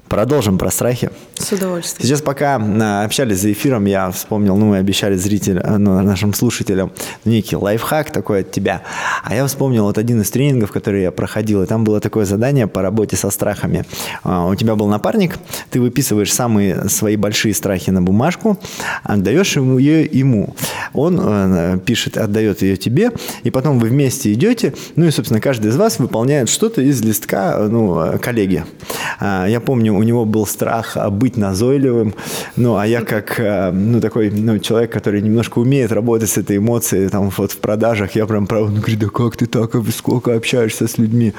Продолжим 0.10 0.58
про 0.58 0.72
страхи. 0.72 1.10
С 1.36 1.52
удовольствием. 1.52 2.08
Сейчас 2.08 2.22
пока 2.22 2.56
а, 2.56 3.04
общались 3.04 3.40
за 3.40 3.52
эфиром, 3.52 3.86
я 3.86 4.10
вспомнил, 4.12 4.56
ну, 4.56 4.68
мы 4.68 4.78
обещали 4.78 5.16
зрителям, 5.16 5.84
ну, 5.84 6.02
нашим 6.02 6.34
слушателям 6.34 6.92
некий 7.26 7.58
лайфхак 7.58 8.12
такой 8.12 8.42
от 8.42 8.52
тебя. 8.52 8.84
А 9.24 9.36
я 9.36 9.46
вспомнил 9.46 9.84
вот 9.84 9.98
один 9.98 10.22
из 10.22 10.32
тренингов, 10.32 10.72
который 10.72 11.02
я 11.02 11.12
проходил, 11.12 11.62
и 11.64 11.66
там 11.66 11.84
было 11.84 12.00
такое 12.00 12.26
задание 12.26 12.68
по 12.68 12.82
работе 12.82 13.18
со 13.18 13.30
страхами. 13.30 13.86
А, 14.24 14.48
у 14.48 14.56
тебя 14.56 14.76
был 14.76 14.88
напарник, 14.88 15.38
ты 15.70 15.82
выписываешь 15.82 16.34
самые 16.34 16.88
свои 16.88 17.18
большие 17.18 17.54
страхи 17.54 17.90
на 17.90 18.02
бумажку, 18.02 18.58
отдаешь 19.04 19.58
ему 19.58 19.78
ее 19.78 20.06
ему. 20.06 20.56
Он 20.94 21.80
пишет, 21.86 22.18
отдает 22.18 22.62
ее 22.62 22.78
тебе, 22.78 23.12
и 23.44 23.52
потом 23.52 23.78
вы 23.80 23.90
вместе 23.90 24.32
идете, 24.34 24.74
ну 24.96 25.06
и, 25.06 25.12
собственно, 25.12 25.42
каждый 25.42 25.70
из 25.70 25.76
вас 25.76 26.00
выполняет 26.00 26.50
что-то 26.50 26.82
из 26.82 27.02
листка, 27.02 27.68
ну, 27.70 28.18
коллеги. 28.22 28.64
А, 29.20 29.46
я 29.48 29.60
помню, 29.60 29.97
у 29.98 30.04
него 30.04 30.26
был 30.26 30.46
страх 30.46 30.98
быть 31.12 31.38
назойливым, 31.38 32.14
ну, 32.56 32.78
а 32.78 32.86
я 32.86 33.02
как, 33.02 33.40
э, 33.40 33.72
ну, 33.72 34.00
такой, 34.00 34.30
ну, 34.32 34.60
человек, 34.60 34.92
который 34.92 35.22
немножко 35.22 35.60
умеет 35.60 35.92
работать 35.92 36.30
с 36.30 36.38
этой 36.38 36.58
эмоцией, 36.58 37.10
там, 37.10 37.32
вот 37.36 37.52
в 37.52 37.58
продажах, 37.58 38.16
я 38.16 38.26
прям, 38.26 38.48
правда, 38.48 38.72
ну, 38.72 38.78
говорю, 38.78 38.98
да 39.00 39.08
как 39.08 39.38
ты 39.38 39.46
так, 39.46 39.76
а 39.76 39.84
сколько 39.92 40.36
общаешься 40.36 40.88
с 40.88 40.98
людьми? 40.98 41.34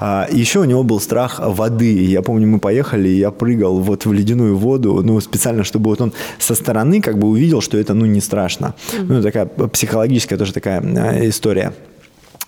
А, 0.00 0.28
еще 0.30 0.60
у 0.60 0.64
него 0.64 0.82
был 0.82 1.00
страх 1.00 1.40
воды, 1.42 2.04
я 2.04 2.22
помню, 2.22 2.46
мы 2.46 2.58
поехали, 2.58 3.08
и 3.08 3.18
я 3.18 3.30
прыгал 3.30 3.80
вот 3.80 4.06
в 4.06 4.12
ледяную 4.12 4.56
воду, 4.56 5.00
ну, 5.02 5.20
специально, 5.20 5.64
чтобы 5.64 5.90
вот 5.90 6.00
он 6.00 6.12
со 6.38 6.54
стороны 6.54 7.00
как 7.00 7.18
бы 7.18 7.28
увидел, 7.28 7.60
что 7.60 7.78
это, 7.78 7.94
ну, 7.94 8.06
не 8.06 8.20
страшно. 8.20 8.74
Ну, 8.96 9.22
такая 9.22 9.46
психологическая 9.46 10.38
тоже 10.38 10.52
такая 10.52 10.80
э, 10.80 11.28
история. 11.28 11.72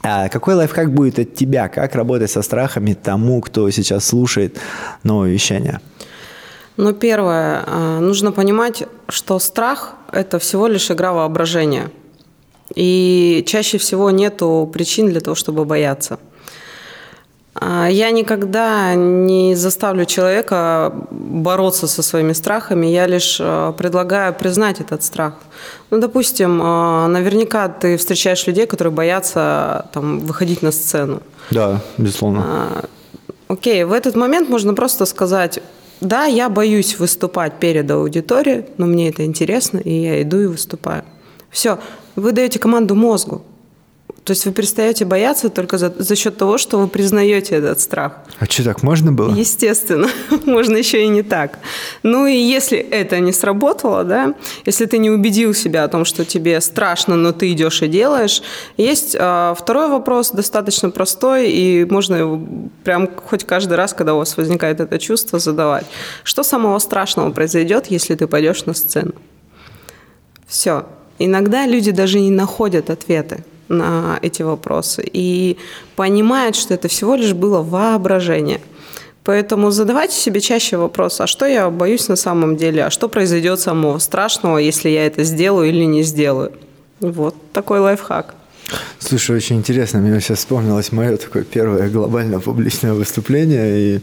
А 0.03 0.29
какой 0.29 0.55
лайфхак 0.55 0.93
будет 0.93 1.19
от 1.19 1.35
тебя? 1.35 1.69
Как 1.69 1.95
работать 1.95 2.31
со 2.31 2.43
страхами 2.43 2.95
тому, 2.95 3.41
кто 3.41 3.69
сейчас 3.71 4.07
слушает 4.07 4.59
новое 5.03 5.31
вещание? 5.31 5.81
Ну, 6.77 6.95
первое, 6.95 7.63
а, 7.67 8.01
нужно 8.01 8.33
понимать, 8.33 8.85
что 9.09 9.39
страх– 9.39 9.95
это 10.13 10.39
всего 10.39 10.67
лишь 10.67 10.91
игра 10.91 11.13
воображения. 11.13 11.91
И 12.75 13.45
чаще 13.47 13.77
всего 13.79 14.11
нету 14.11 14.71
причин 14.73 15.11
для 15.11 15.21
того, 15.21 15.35
чтобы 15.35 15.65
бояться– 15.65 16.19
я 17.61 18.11
никогда 18.13 18.95
не 18.95 19.57
заставлю 19.57 20.05
человека 20.05 20.93
бороться 21.11 21.87
со 21.89 22.03
своими 22.03 22.33
страхами, 22.33 22.87
я 22.87 23.07
лишь 23.07 23.39
э, 23.41 23.73
предлагаю 23.77 24.33
признать 24.35 24.81
этот 24.81 25.03
страх. 25.03 25.35
Ну, 25.91 25.99
допустим, 25.99 26.63
э, 26.63 27.07
наверняка 27.09 27.69
ты 27.69 27.97
встречаешь 27.97 28.47
людей, 28.47 28.67
которые 28.67 28.93
боятся 28.93 29.87
там, 29.93 30.21
выходить 30.21 30.63
на 30.63 30.71
сцену. 30.71 31.23
Да, 31.51 31.81
безусловно. 31.99 32.45
А, 32.47 32.85
окей, 33.49 33.83
в 33.85 33.93
этот 33.93 34.15
момент 34.15 34.49
можно 34.49 34.75
просто 34.75 35.05
сказать, 35.05 35.61
да, 36.01 36.25
я 36.25 36.49
боюсь 36.49 36.99
выступать 36.99 37.55
перед 37.59 37.91
аудиторией, 37.91 38.65
но 38.79 38.87
мне 38.87 39.09
это 39.09 39.25
интересно, 39.25 39.79
и 39.79 39.93
я 39.93 40.23
иду 40.23 40.39
и 40.39 40.47
выступаю. 40.47 41.03
Все, 41.51 41.79
вы 42.15 42.33
даете 42.33 42.59
команду 42.59 42.95
мозгу. 42.95 43.43
То 44.31 44.33
есть 44.33 44.47
вы 44.47 44.53
перестаете 44.53 45.05
бояться 45.05 45.49
только 45.49 45.77
за, 45.77 45.93
за 45.99 46.15
счет 46.15 46.37
того, 46.37 46.57
что 46.57 46.79
вы 46.79 46.87
признаете 46.87 47.57
этот 47.57 47.81
страх. 47.81 48.21
А 48.39 48.47
что, 48.47 48.63
так 48.63 48.85
можно 48.85 49.11
было? 49.11 49.35
Естественно, 49.35 50.09
можно 50.47 50.77
еще 50.77 51.03
и 51.03 51.09
не 51.09 51.25
так. 51.25 51.59
Ну 52.05 52.27
и 52.27 52.37
если 52.37 52.79
это 52.79 53.19
не 53.19 53.33
сработало, 53.33 54.05
да, 54.05 54.37
если 54.65 54.87
ты 54.87 54.99
не 54.99 55.11
убедил 55.11 55.53
себя 55.53 55.83
о 55.83 55.89
том, 55.89 56.05
что 56.05 56.25
тебе 56.25 56.61
страшно, 56.61 57.17
но 57.17 57.33
ты 57.33 57.51
идешь 57.51 57.83
и 57.83 57.89
делаешь, 57.89 58.41
есть 58.77 59.17
а, 59.19 59.57
второй 59.59 59.89
вопрос, 59.89 60.31
достаточно 60.31 60.91
простой, 60.91 61.51
и 61.51 61.85
можно 61.91 62.15
его 62.15 62.41
прям 62.85 63.09
хоть 63.09 63.43
каждый 63.43 63.75
раз, 63.75 63.95
когда 63.95 64.15
у 64.15 64.19
вас 64.19 64.37
возникает 64.37 64.79
это 64.79 65.01
чувство, 65.01 65.41
задавать. 65.41 65.87
Что 66.23 66.45
самого 66.45 66.79
страшного 66.79 67.33
произойдет, 67.33 67.87
если 67.89 68.15
ты 68.15 68.29
пойдешь 68.29 68.65
на 68.65 68.75
сцену? 68.75 69.15
Все. 70.47 70.87
Иногда 71.19 71.67
люди 71.67 71.91
даже 71.91 72.21
не 72.21 72.31
находят 72.31 72.91
ответы 72.91 73.43
на 73.71 74.19
эти 74.21 74.43
вопросы 74.43 75.03
и 75.11 75.57
понимает, 75.97 76.57
что 76.57 76.75
это 76.75 76.89
всего 76.89 77.15
лишь 77.15 77.33
было 77.33 77.63
воображение. 77.63 78.61
Поэтому 79.25 79.71
задавайте 79.71 80.17
себе 80.17 80.41
чаще 80.41 80.77
вопрос, 80.77 81.21
а 81.21 81.27
что 81.27 81.47
я 81.47 81.71
боюсь 81.71 82.09
на 82.09 82.17
самом 82.17 82.57
деле, 82.57 82.85
а 82.85 82.91
что 82.91 83.09
произойдет 83.09 83.61
самого 83.61 83.99
страшного, 83.99 84.59
если 84.59 84.89
я 84.89 85.07
это 85.07 85.25
сделаю 85.25 85.69
или 85.69 85.85
не 85.85 86.03
сделаю. 86.03 86.53
Вот 87.01 87.35
такой 87.53 87.81
лайфхак. 87.81 88.35
Слушай, 88.99 89.37
очень 89.37 89.57
интересно, 89.57 90.01
мне 90.01 90.21
сейчас 90.21 90.39
вспомнилось 90.39 90.93
мое 90.93 91.17
такое 91.17 91.45
первое 91.45 91.89
глобальное 91.89 92.39
публичное 92.39 92.93
выступление, 92.93 93.97
и 93.97 94.01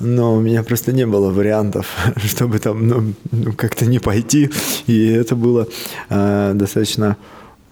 но 0.00 0.34
у 0.34 0.40
меня 0.40 0.62
просто 0.62 0.92
не 0.92 1.06
было 1.06 1.30
вариантов, 1.30 1.86
чтобы 2.16 2.58
там 2.58 2.88
ну, 2.88 3.12
ну, 3.30 3.52
как-то 3.52 3.86
не 3.86 3.98
пойти, 3.98 4.50
и 4.86 5.08
это 5.08 5.36
было 5.36 5.68
э, 6.08 6.52
достаточно 6.54 7.16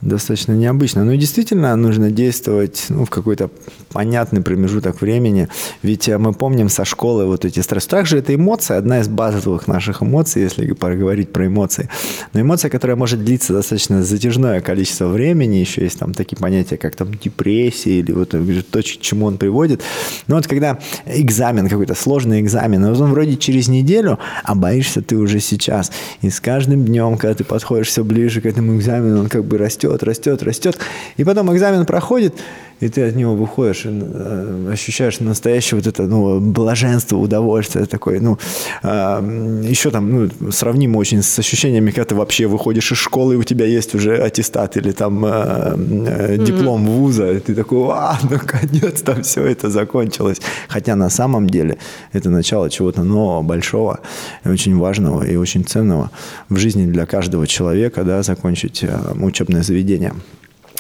достаточно 0.01 0.53
необычно. 0.53 1.05
Ну 1.05 1.13
и 1.13 1.19
действительно 1.19 1.75
нужно 1.75 2.11
действовать 2.11 2.87
ну, 2.89 3.05
в 3.05 3.11
какой-то 3.11 3.51
понятный 3.91 4.41
промежуток 4.43 5.01
времени. 5.01 5.49
Ведь 5.83 6.09
э, 6.09 6.19
мы 6.19 6.33
помним 6.33 6.69
со 6.69 6.85
школы 6.85 7.27
вот 7.27 7.45
эти 7.45 7.61
стрессы. 7.61 7.89
Также 7.89 8.19
это 8.19 8.35
эмоция, 8.35 8.79
одна 8.79 9.01
из 9.01 9.09
базовых 9.09 9.67
наших 9.67 10.03
эмоций, 10.03 10.43
если 10.43 10.73
поговорить 10.73 11.33
про 11.33 11.47
эмоции. 11.47 11.89
Но 12.33 12.41
эмоция, 12.41 12.71
которая 12.71 12.97
может 12.97 13.25
длиться 13.25 13.53
достаточно 13.53 14.05
затяжное 14.05 14.61
количество 14.61 15.09
времени. 15.09 15.57
Еще 15.57 15.83
есть 15.83 15.99
там 15.99 16.15
такие 16.15 16.37
понятия, 16.37 16.77
как 16.77 16.95
там 16.95 17.13
депрессия 17.13 17.99
или 17.99 18.13
вот 18.13 18.35
э, 18.35 18.63
то, 18.71 18.81
к 18.81 18.85
чему 18.85 19.27
он 19.27 19.37
приводит. 19.37 19.83
Но 20.29 20.37
вот 20.37 20.47
когда 20.47 20.79
экзамен 21.07 21.69
какой-то, 21.69 21.97
сложный 21.97 22.41
экзамен, 22.41 22.87
вот 22.87 23.01
он 23.01 23.11
вроде 23.11 23.37
через 23.37 23.67
неделю, 23.67 24.21
а 24.45 24.55
боишься 24.55 25.03
ты 25.03 25.17
уже 25.17 25.41
сейчас. 25.41 25.91
И 26.23 26.31
с 26.31 26.39
каждым 26.41 26.85
днем, 26.85 27.17
когда 27.17 27.35
ты 27.35 27.43
подходишь 27.43 27.89
все 27.89 28.05
ближе 28.05 28.41
к 28.41 28.47
этому 28.47 28.77
экзамену, 28.77 29.21
он 29.21 29.29
как 29.29 29.45
бы 29.45 29.59
растет 29.59 29.88
растет, 29.89 30.03
растет, 30.03 30.43
растет. 30.43 30.79
И 31.17 31.25
потом 31.25 31.53
экзамен 31.53 31.87
проходит, 31.87 32.35
и 32.81 32.89
ты 32.89 33.09
от 33.09 33.17
него 33.17 33.35
выходишь, 33.35 33.87
и, 33.87 33.89
э, 33.91 34.71
ощущаешь 34.73 35.21
настоящее 35.21 35.79
вот 35.79 35.87
это, 35.87 36.03
ну, 36.05 36.41
блаженство, 36.41 37.17
удовольствие 37.17 37.87
такое, 37.87 38.21
ну, 38.21 38.39
э, 38.83 39.63
еще 39.69 39.91
там, 39.91 40.11
ну, 40.11 40.53
сравнимо 40.53 40.99
очень 40.99 41.23
с 41.23 41.39
ощущениями, 41.39 41.91
когда 41.91 42.05
ты 42.05 42.15
вообще 42.15 42.47
выходишь 42.47 42.93
из 42.93 42.99
школы, 42.99 43.35
и 43.35 43.37
у 43.37 43.43
тебя 43.43 43.67
есть 43.67 43.95
уже 43.95 44.17
аттестат 44.17 44.77
или 44.77 44.93
там 44.93 45.25
э, 45.25 45.75
э, 46.07 46.37
диплом 46.39 46.87
mm-hmm. 46.87 46.99
вуза, 46.99 47.33
и 47.33 47.41
ты 47.41 47.55
такой, 47.55 47.89
а, 47.91 48.19
наконец-то 48.31 49.23
все 49.23 49.45
это 49.45 49.71
закончилось. 49.71 50.41
Хотя 50.69 50.97
на 50.97 51.11
самом 51.11 51.49
деле 51.49 51.79
это 52.13 52.31
начало 52.31 52.71
чего-то 52.71 53.03
нового, 53.03 53.43
большого, 53.43 54.01
очень 54.45 54.77
важного 54.77 55.25
и 55.25 55.37
очень 55.37 55.65
ценного 55.65 56.11
в 56.49 56.57
жизни 56.57 56.87
для 56.87 57.07
каждого 57.07 57.47
человека, 57.47 58.05
да, 58.05 58.23
закончить 58.23 58.85
э, 58.85 58.99
учебное 59.21 59.63
заведение. 59.63 60.13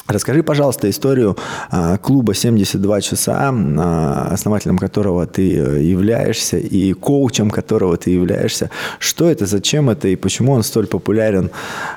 Расскажи, 0.08 0.42
пожалуйста, 0.42 0.88
историю 0.88 1.36
а, 1.70 1.98
клуба 1.98 2.32
«72 2.32 3.00
часа», 3.02 3.52
а, 3.52 4.28
основателем 4.32 4.78
которого 4.78 5.26
ты 5.26 5.54
э, 5.54 5.82
являешься 5.82 6.56
и 6.56 6.94
коучем 6.94 7.50
которого 7.50 7.98
ты 7.98 8.12
являешься. 8.12 8.70
Что 8.98 9.28
это, 9.28 9.44
зачем 9.44 9.90
это 9.90 10.08
и 10.08 10.16
почему 10.16 10.52
он 10.52 10.62
столь 10.62 10.86
популярен 10.86 11.50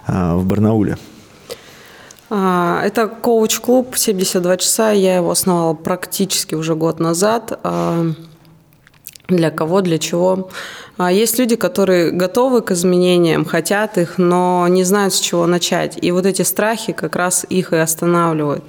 а, 0.07 0.35
в 0.35 0.45
Барнауле? 0.45 0.97
Это 2.29 3.09
коуч-клуб 3.21 3.95
«72 3.95 4.57
часа». 4.57 4.91
Я 4.91 5.15
его 5.15 5.31
основала 5.31 5.73
практически 5.73 6.55
уже 6.55 6.75
год 6.75 6.99
назад. 6.99 7.59
Для 9.27 9.51
кого, 9.51 9.81
для 9.81 9.97
чего? 9.97 10.49
А 10.97 11.11
есть 11.11 11.39
люди, 11.39 11.55
которые 11.55 12.11
готовы 12.11 12.61
к 12.61 12.71
изменениям, 12.71 13.45
хотят 13.45 13.97
их, 13.97 14.17
но 14.17 14.67
не 14.67 14.83
знают, 14.83 15.13
с 15.13 15.19
чего 15.19 15.47
начать. 15.47 15.97
И 16.01 16.11
вот 16.11 16.25
эти 16.25 16.41
страхи 16.43 16.93
как 16.93 17.15
раз 17.15 17.45
их 17.49 17.73
и 17.73 17.77
останавливают. 17.77 18.63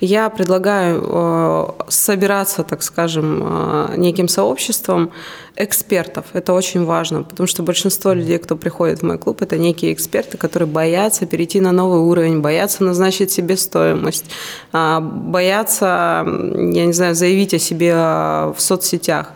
Я 0.00 0.28
предлагаю 0.28 1.02
э, 1.02 1.66
собираться, 1.88 2.64
так 2.64 2.82
скажем, 2.82 3.42
э, 3.42 3.94
неким 3.96 4.28
сообществом 4.28 5.10
экспертов. 5.54 6.26
Это 6.32 6.52
очень 6.52 6.84
важно, 6.84 7.22
потому 7.22 7.46
что 7.46 7.62
большинство 7.62 8.12
людей, 8.12 8.38
кто 8.38 8.56
приходит 8.56 9.00
в 9.00 9.02
мой 9.04 9.18
клуб, 9.18 9.40
это 9.42 9.56
некие 9.56 9.92
эксперты, 9.92 10.36
которые 10.36 10.68
боятся 10.68 11.24
перейти 11.24 11.60
на 11.60 11.72
новый 11.72 12.00
уровень, 12.00 12.40
боятся 12.40 12.84
назначить 12.84 13.30
себе 13.30 13.56
стоимость, 13.56 14.26
а, 14.72 15.00
боятся, 15.00 16.24
я 16.26 16.86
не 16.86 16.92
знаю, 16.92 17.14
заявить 17.14 17.54
о 17.54 17.58
себе 17.58 17.94
в 17.94 18.56
соцсетях. 18.58 19.32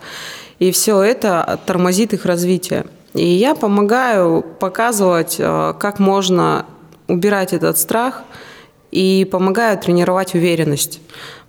И 0.61 0.71
все 0.71 1.01
это 1.01 1.59
тормозит 1.65 2.13
их 2.13 2.25
развитие. 2.25 2.85
И 3.15 3.25
я 3.25 3.55
помогаю 3.55 4.43
показывать, 4.59 5.37
э, 5.39 5.73
как 5.79 5.97
можно 5.97 6.67
убирать 7.07 7.51
этот 7.51 7.79
страх 7.79 8.21
и 8.91 9.27
помогаю 9.31 9.79
тренировать 9.79 10.35
уверенность. 10.35 11.01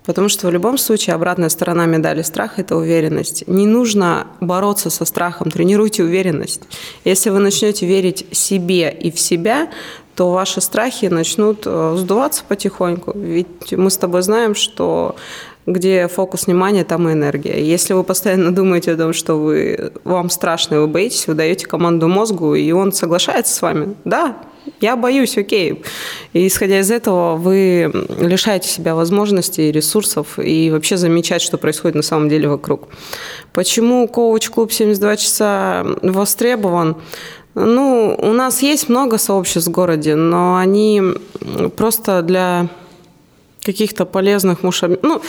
Потому 0.07 0.31
что 0.31 0.47
в 0.47 0.51
любом 0.51 0.79
случае 0.79 1.15
обратная 1.15 1.51
сторона 1.51 1.85
медали 1.85 2.23
страха– 2.23 2.55
это 2.63 2.75
уверенность. 2.75 3.47
Не 3.47 3.67
нужно 3.67 4.29
бороться 4.41 4.89
со 4.89 5.05
страхом, 5.05 5.51
тренируйте 5.51 6.05
уверенность. 6.05 6.63
Если 7.05 7.29
вы 7.29 7.39
начнете 7.39 7.85
верить 7.87 8.25
себе 8.33 8.91
и 8.91 9.11
в 9.11 9.21
себя, 9.21 9.69
то 10.15 10.31
ваши 10.33 10.63
страхи 10.63 11.07
начнут 11.07 11.65
э, 11.67 11.97
сдуваться 11.99 12.45
потихоньку. 12.49 13.13
Ведь 13.15 13.73
мы 13.73 13.91
с 13.91 13.99
тобой 13.99 14.23
знаем, 14.23 14.55
что 14.55 15.17
где 15.67 16.09
фокус 16.09 16.47
внимания, 16.47 16.85
там 16.85 17.09
и 17.09 17.13
энергия. 17.13 17.63
Если 17.63 17.95
вы 17.95 18.05
постоянно 18.05 18.51
думаете 18.55 18.93
о 18.93 18.97
том, 18.97 19.13
что 19.13 19.35
вы, 19.35 19.93
вам 20.05 20.31
страшно, 20.31 20.81
вы 20.81 20.87
боитесь, 20.87 21.27
вы 21.27 21.35
даете 21.35 21.67
команду 21.67 22.09
мозгу, 22.09 22.55
и 22.55 22.71
он 22.73 22.93
соглашается 22.93 23.55
с 23.55 23.63
вами. 23.63 23.95
Да, 24.05 24.37
я 24.81 24.97
боюсь, 24.97 25.37
окей. 25.39 25.83
И 26.33 26.47
исходя 26.47 26.81
из 26.81 26.91
этого, 26.91 27.37
вы 27.37 27.91
лишаете 28.19 28.69
себя 28.69 28.95
возможностей, 28.95 29.73
ресурсов 29.73 30.39
и 30.39 30.71
вообще 30.71 30.97
замечать, 30.97 31.43
что 31.43 31.59
происходит 31.59 31.97
на 31.97 32.03
самом 32.03 32.29
деле 32.29 32.49
вокруг. 32.49 32.89
Почему 33.53 34.07
коуч-клуб 34.09 34.73
72 34.73 35.17
часа 35.17 35.87
востребован? 36.03 36.97
Ну, 37.55 38.17
у 38.19 38.33
нас 38.33 38.63
есть 38.63 38.89
много 38.89 39.19
сообществ 39.19 39.69
в 39.69 39.73
городе, 39.73 40.15
но 40.15 40.57
они 40.57 41.03
просто 41.77 42.23
для 42.23 42.69
каких-то 43.63 44.05
полезных 44.05 44.63
мушам. 44.63 44.97
Ну, 45.03 45.23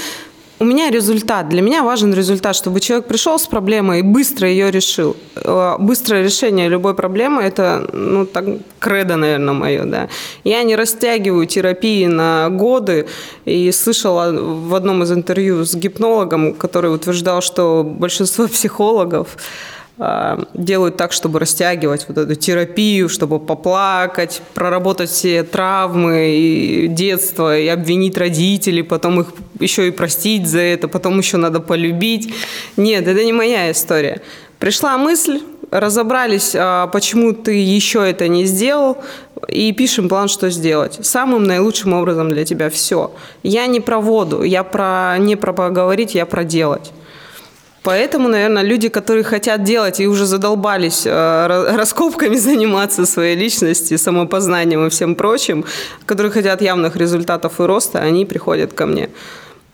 у 0.59 0.65
меня 0.65 0.91
результат. 0.91 1.49
Для 1.49 1.61
меня 1.61 1.83
важен 1.83 2.13
результат, 2.13 2.55
чтобы 2.55 2.79
человек 2.79 3.07
пришел 3.07 3.37
с 3.37 3.47
проблемой 3.47 3.99
и 3.99 4.01
быстро 4.01 4.47
ее 4.47 4.71
решил. 4.71 5.15
Э, 5.35 5.75
быстрое 5.79 6.23
решение 6.23 6.69
любой 6.69 6.93
проблемы– 6.93 7.41
это, 7.43 7.89
ну, 7.93 8.25
так, 8.25 8.45
кредо, 8.79 9.15
наверное, 9.15 9.53
мое, 9.53 9.83
да. 9.83 10.09
Я 10.43 10.63
не 10.63 10.75
растягиваю 10.75 11.47
терапии 11.47 12.05
на 12.05 12.49
годы 12.49 13.07
и 13.45 13.71
слышала 13.71 14.31
в 14.31 14.73
одном 14.75 15.03
из 15.03 15.11
интервью 15.11 15.65
с 15.65 15.75
гипнологом, 15.75 16.53
который 16.53 16.93
утверждал, 16.93 17.41
что 17.41 17.83
большинство 17.83 18.47
психологов 18.57 19.37
делают 19.97 20.97
так, 20.97 21.11
чтобы 21.11 21.39
растягивать 21.39 22.05
вот 22.07 22.17
эту 22.17 22.35
терапию, 22.35 23.09
чтобы 23.09 23.39
поплакать, 23.39 24.41
проработать 24.55 25.09
все 25.09 25.43
травмы 25.43 26.35
и 26.35 26.87
детства, 26.87 27.57
и 27.57 27.67
обвинить 27.67 28.17
родителей, 28.17 28.81
потом 28.81 29.21
их 29.21 29.27
еще 29.59 29.87
и 29.87 29.91
простить 29.91 30.47
за 30.47 30.61
это, 30.61 30.87
потом 30.87 31.19
еще 31.19 31.37
надо 31.37 31.59
полюбить. 31.59 32.33
Нет, 32.75 33.07
это 33.07 33.23
не 33.23 33.33
моя 33.33 33.71
история. 33.71 34.21
Пришла 34.57 34.97
мысль, 34.97 35.41
разобрались, 35.69 36.55
а, 36.55 36.87
почему 36.87 37.33
ты 37.33 37.53
еще 37.53 38.09
это 38.09 38.27
не 38.27 38.45
сделал, 38.45 38.97
и 39.47 39.71
пишем 39.73 40.09
план, 40.09 40.27
что 40.27 40.49
сделать. 40.49 40.99
Самым 41.01 41.43
наилучшим 41.43 41.93
образом 41.93 42.29
для 42.29 42.45
тебя 42.45 42.69
все. 42.69 43.11
Я 43.43 43.67
не 43.67 43.79
про 43.79 43.99
воду, 43.99 44.43
я 44.43 44.63
про 44.63 45.17
не 45.19 45.35
про 45.35 45.53
поговорить, 45.53 46.15
я 46.15 46.25
про 46.25 46.43
делать. 46.43 46.91
Поэтому, 47.83 48.29
наверное, 48.29 48.63
люди, 48.63 48.87
которые 48.87 49.23
хотят 49.23 49.63
делать 49.63 49.99
и 49.99 50.07
уже 50.07 50.25
задолбались 50.25 51.05
э, 51.05 51.73
раскопками 51.75 52.35
заниматься 52.37 53.05
своей 53.05 53.35
личности, 53.35 53.97
самопознанием 53.97 54.85
и 54.87 54.89
всем 54.89 55.15
прочим, 55.15 55.65
которые 56.05 56.31
хотят 56.31 56.61
явных 56.61 56.95
результатов 56.95 57.59
и 57.59 57.63
роста, 57.63 57.99
они 57.99 58.25
приходят 58.25 58.73
ко 58.73 58.85
мне. 58.85 59.09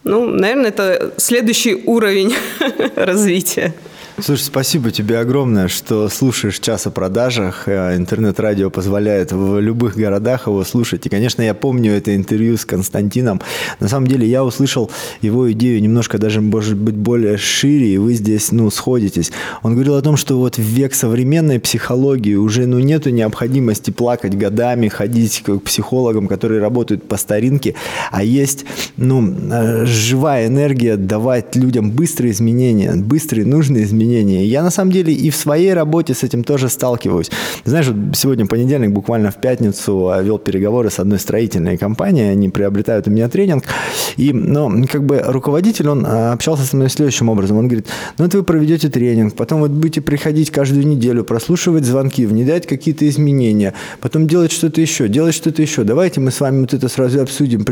Ну, 0.04 0.28
наверное, 0.28 0.70
это 0.70 1.14
следующий 1.18 1.84
уровень 1.86 2.36
развития. 2.96 3.74
Слушай, 4.22 4.44
спасибо 4.44 4.92
тебе 4.92 5.18
огромное, 5.20 5.70
что 5.70 6.10
слушаешь 6.10 6.60
час 6.60 6.86
о 6.86 6.92
продажах. 6.92 7.68
Э, 7.68 7.96
интернет-радио 7.96 8.70
позволяет 8.70 9.32
в 9.32 9.60
любых 9.60 9.96
городах 9.96 10.48
его 10.48 10.64
слушать. 10.66 11.06
И, 11.06 11.10
конечно, 11.10 11.42
я 11.42 11.54
помню 11.54 11.94
это 11.94 12.14
интервью 12.16 12.58
с 12.58 12.66
Константином. 12.66 13.40
На 13.80 13.88
самом 13.88 14.08
деле, 14.08 14.28
я 14.28 14.44
услышал 14.44 14.92
его 15.22 15.50
идею 15.54 15.82
немножко 15.82 16.18
даже, 16.18 16.42
может 16.42 16.78
быть, 16.78 16.96
более 16.96 17.38
шире, 17.38 17.94
и 17.94 17.98
вы 17.98 18.14
здесь, 18.14 18.52
ну, 18.52 18.70
сходитесь. 18.70 19.32
Он 19.64 19.74
говорил 19.74 19.96
о 19.96 20.02
том, 20.02 20.18
что 20.18 20.38
вот 20.38 20.58
в 20.58 20.62
век 20.62 20.94
современной 20.94 21.60
психологии 21.60 22.36
уже, 22.36 22.66
ну, 22.68 22.80
нету 22.80 23.12
необходимости 23.12 23.92
плакать 23.92 24.38
годами, 24.38 24.90
ходить 24.90 25.44
к 25.46 25.60
психологам, 25.60 26.28
которые 26.28 26.62
работают 26.62 27.08
по 27.08 27.16
старинке, 27.16 27.76
а 28.12 28.24
есть, 28.24 28.66
ну, 28.98 29.34
э, 29.52 29.86
живая 29.86 30.48
энергия 30.48 30.98
давать 30.98 31.56
людям 31.56 31.92
быстрые 31.92 32.32
изменения, 32.34 32.94
быстрые 32.96 33.46
нужные 33.46 33.84
изменения, 33.86 34.09
изменения. 34.10 34.46
Я 34.46 34.64
на 34.64 34.72
самом 34.72 34.92
деле 34.92 35.14
и 35.14 35.30
в 35.30 35.36
своей 35.36 35.74
работе 35.74 36.14
с 36.14 36.24
этим 36.24 36.44
тоже 36.44 36.70
сталкиваюсь. 36.70 37.30
Знаешь, 37.66 37.88
вот 37.88 38.18
сегодня 38.18 38.46
понедельник, 38.46 38.92
буквально 38.92 39.32
в 39.32 39.36
пятницу 39.36 40.12
вел 40.22 40.40
переговоры 40.40 40.90
с 40.90 41.00
одной 41.00 41.20
строительной 41.20 41.78
компанией, 41.78 42.30
они 42.30 42.50
приобретают 42.50 43.08
у 43.08 43.12
меня 43.12 43.30
тренинг, 43.30 43.64
и, 44.18 44.34
ну, 44.34 44.86
как 44.92 45.04
бы 45.04 45.22
руководитель, 45.26 45.90
он 45.90 46.06
а, 46.06 46.34
общался 46.34 46.64
со 46.64 46.76
мной 46.76 46.90
следующим 46.90 47.30
образом, 47.30 47.58
он 47.58 47.68
говорит, 47.68 47.88
ну, 48.18 48.26
это 48.26 48.38
вы 48.38 48.44
проведете 48.44 48.90
тренинг, 48.90 49.36
потом 49.36 49.62
вот 49.62 49.72
будете 49.72 50.02
приходить 50.02 50.50
каждую 50.52 50.88
неделю, 50.88 51.24
прослушивать 51.24 51.86
звонки, 51.86 52.26
внедрять 52.26 52.68
какие-то 52.68 53.08
изменения, 53.08 53.74
потом 54.02 54.28
делать 54.28 54.52
что-то 54.52 54.82
еще, 54.82 55.08
делать 55.08 55.36
что-то 55.36 55.62
еще, 55.62 55.84
давайте 55.84 56.20
мы 56.20 56.32
с 56.32 56.40
вами 56.40 56.62
вот 56.62 56.74
это 56.74 56.88
сразу 56.88 57.22
обсудим. 57.22 57.66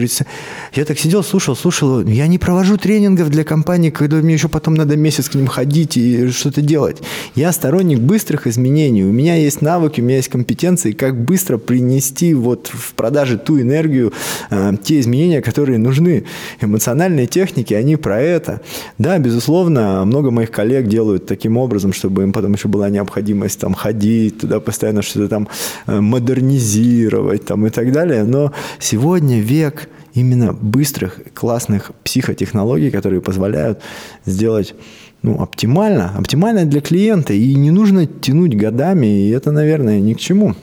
Я 0.73 0.85
так 0.85 0.99
сидел, 0.99 1.23
слушал, 1.23 1.55
слушал, 1.55 2.01
я 2.03 2.27
не 2.27 2.37
провожу 2.37 2.77
тренингов 2.77 3.29
для 3.29 3.43
компании, 3.43 3.89
когда 3.89 4.17
мне 4.17 4.33
еще 4.33 4.47
потом 4.47 4.75
надо 4.75 4.95
месяц 4.95 5.29
к 5.29 5.35
ним 5.35 5.47
ходить 5.47 5.97
и 5.97 6.26
что-то 6.35 6.61
делать. 6.61 6.97
Я 7.35 7.51
сторонник 7.51 7.99
быстрых 7.99 8.47
изменений. 8.47 9.03
У 9.03 9.11
меня 9.11 9.35
есть 9.35 9.61
навыки, 9.61 10.01
у 10.01 10.03
меня 10.03 10.17
есть 10.17 10.29
компетенции, 10.29 10.91
как 10.91 11.19
быстро 11.23 11.57
принести 11.57 12.33
вот 12.33 12.67
в 12.67 12.93
продаже 12.93 13.37
ту 13.37 13.59
энергию, 13.59 14.13
э, 14.49 14.73
те 14.83 14.99
изменения, 14.99 15.41
которые 15.41 15.77
нужны. 15.77 16.25
Эмоциональные 16.61 17.27
техники, 17.27 17.73
они 17.73 17.95
про 17.95 18.21
это. 18.21 18.61
Да, 18.97 19.17
безусловно, 19.19 20.05
много 20.05 20.31
моих 20.31 20.51
коллег 20.51 20.87
делают 20.87 21.25
таким 21.25 21.57
образом, 21.57 21.93
чтобы 21.93 22.23
им 22.23 22.33
потом 22.33 22.53
еще 22.53 22.67
была 22.67 22.89
необходимость 22.89 23.59
там 23.59 23.73
ходить 23.73 24.39
туда, 24.39 24.59
постоянно 24.59 25.01
что-то 25.01 25.27
там 25.27 25.47
э, 25.87 25.99
модернизировать 25.99 27.45
там 27.45 27.65
и 27.65 27.69
так 27.69 27.91
далее. 27.91 28.23
Но 28.23 28.51
сегодня 28.79 29.39
век 29.39 29.89
именно 30.17 30.53
быстрых, 30.53 31.19
классных 31.33 31.91
психотехнологий, 32.03 32.91
которые 32.91 33.21
позволяют 33.21 33.81
сделать 34.25 34.73
ну, 35.21 35.41
оптимально, 35.41 36.13
оптимально 36.17 36.65
для 36.65 36.81
клиента, 36.81 37.33
и 37.33 37.55
не 37.55 37.71
нужно 37.71 38.05
тянуть 38.05 38.55
годами, 38.55 39.27
и 39.27 39.29
это, 39.29 39.51
наверное, 39.51 39.99
ни 39.99 40.13
к 40.13 40.19
чему. 40.19 40.55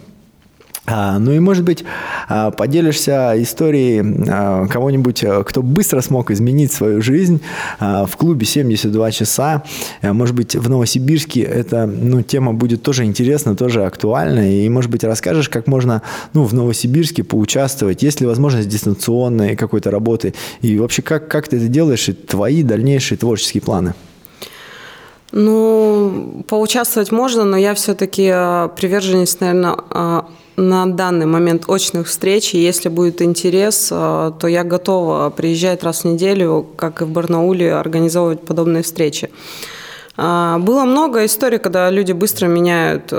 А, 0.86 1.18
ну 1.18 1.32
и, 1.32 1.38
может 1.38 1.64
быть, 1.64 1.82
а, 2.28 2.50
поделишься 2.50 3.32
историей 3.36 4.02
а, 4.28 4.66
кого-нибудь, 4.66 5.24
а, 5.24 5.42
кто 5.42 5.62
быстро 5.62 6.02
смог 6.02 6.30
изменить 6.30 6.72
свою 6.72 7.00
жизнь 7.00 7.40
а, 7.80 8.04
в 8.04 8.16
клубе 8.18 8.44
72 8.44 9.10
часа. 9.10 9.62
А, 10.02 10.12
может 10.12 10.34
быть, 10.34 10.54
в 10.54 10.68
Новосибирске 10.68 11.40
эта 11.40 11.86
ну, 11.86 12.20
тема 12.20 12.52
будет 12.52 12.82
тоже 12.82 13.04
интересна, 13.04 13.56
тоже 13.56 13.86
актуальна. 13.86 14.62
И, 14.62 14.68
может 14.68 14.90
быть, 14.90 15.04
расскажешь, 15.04 15.48
как 15.48 15.66
можно 15.68 16.02
ну, 16.34 16.44
в 16.44 16.52
Новосибирске 16.52 17.24
поучаствовать, 17.24 18.02
есть 18.02 18.20
ли 18.20 18.26
возможность 18.26 18.68
дистанционной 18.68 19.56
какой-то 19.56 19.90
работы, 19.90 20.34
и 20.60 20.78
вообще 20.78 21.00
как, 21.00 21.28
как 21.28 21.48
ты 21.48 21.56
это 21.56 21.68
делаешь, 21.68 22.10
и 22.10 22.12
твои 22.12 22.62
дальнейшие 22.62 23.16
творческие 23.16 23.62
планы. 23.62 23.94
Ну, 25.36 26.44
поучаствовать 26.46 27.10
можно, 27.10 27.42
но 27.42 27.56
я 27.56 27.74
все-таки 27.74 28.30
э, 28.32 28.68
приверженец, 28.76 29.40
наверное, 29.40 29.76
э, 29.90 30.20
на 30.56 30.86
данный 30.86 31.26
момент 31.26 31.64
очных 31.68 32.06
встреч. 32.06 32.54
И 32.54 32.58
если 32.58 32.88
будет 32.88 33.20
интерес, 33.20 33.88
э, 33.90 34.32
то 34.38 34.46
я 34.46 34.62
готова 34.62 35.30
приезжать 35.30 35.82
раз 35.82 36.02
в 36.02 36.04
неделю, 36.04 36.64
как 36.76 37.02
и 37.02 37.04
в 37.04 37.08
Барнауле, 37.08 37.74
организовывать 37.74 38.42
подобные 38.42 38.84
встречи. 38.84 39.28
Было 40.16 40.84
много 40.84 41.24
историй, 41.24 41.58
когда 41.58 41.90
люди 41.90 42.12
быстро 42.12 42.46
меняют 42.46 43.12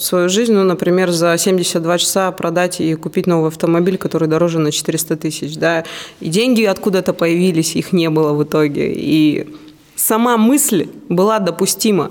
свою 0.00 0.30
жизнь. 0.30 0.54
Ну, 0.54 0.64
например, 0.64 1.10
за 1.10 1.36
72 1.36 1.98
часа 1.98 2.32
продать 2.32 2.80
и 2.80 2.94
купить 2.94 3.26
новый 3.26 3.48
автомобиль, 3.48 3.98
который 3.98 4.28
дороже 4.28 4.58
на 4.58 4.72
400 4.72 5.16
тысяч. 5.18 5.56
Да? 5.58 5.84
И 6.20 6.30
деньги 6.30 6.62
откуда-то 6.62 7.12
появились, 7.12 7.76
их 7.76 7.92
не 7.92 8.08
было 8.08 8.32
в 8.32 8.42
итоге. 8.44 8.94
И 8.94 9.46
сама 10.02 10.36
мысль 10.36 10.88
была 11.08 11.38
допустима. 11.38 12.10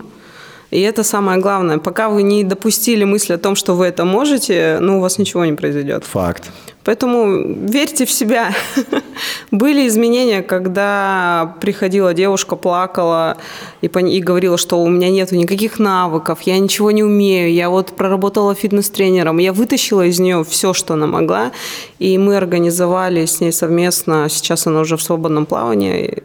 И 0.71 0.79
это 0.79 1.03
самое 1.03 1.39
главное. 1.41 1.77
Пока 1.77 2.07
вы 2.09 2.23
не 2.23 2.43
допустили 2.43 3.03
мысль 3.03 3.33
о 3.33 3.37
том, 3.37 3.55
что 3.55 3.75
вы 3.75 3.85
это 3.85 4.05
можете, 4.05 4.77
ну, 4.79 4.97
у 4.97 5.01
вас 5.01 5.19
ничего 5.19 5.45
не 5.45 5.53
произойдет. 5.53 6.05
Факт. 6.05 6.49
Поэтому 6.83 7.67
верьте 7.67 8.05
в 8.05 8.11
себя. 8.11 8.53
Были 9.51 9.87
изменения, 9.87 10.41
когда 10.41 11.55
приходила 11.61 12.13
девушка, 12.13 12.55
плакала 12.55 13.37
и, 13.81 13.87
и 13.87 14.21
говорила, 14.21 14.57
что 14.57 14.81
у 14.81 14.89
меня 14.89 15.09
нет 15.11 15.31
никаких 15.31 15.77
навыков, 15.77 16.41
я 16.41 16.57
ничего 16.57 16.91
не 16.91 17.03
умею, 17.03 17.53
я 17.53 17.69
вот 17.69 17.95
проработала 17.95 18.55
фитнес-тренером. 18.55 19.37
Я 19.37 19.53
вытащила 19.53 20.05
из 20.05 20.19
нее 20.19 20.43
все, 20.43 20.73
что 20.73 20.95
она 20.95 21.05
могла, 21.05 21.51
и 21.99 22.17
мы 22.17 22.35
организовали 22.35 23.25
с 23.25 23.41
ней 23.41 23.51
совместно, 23.51 24.27
сейчас 24.29 24.65
она 24.65 24.79
уже 24.79 24.97
в 24.97 25.03
свободном 25.03 25.45
плавании, 25.45 26.23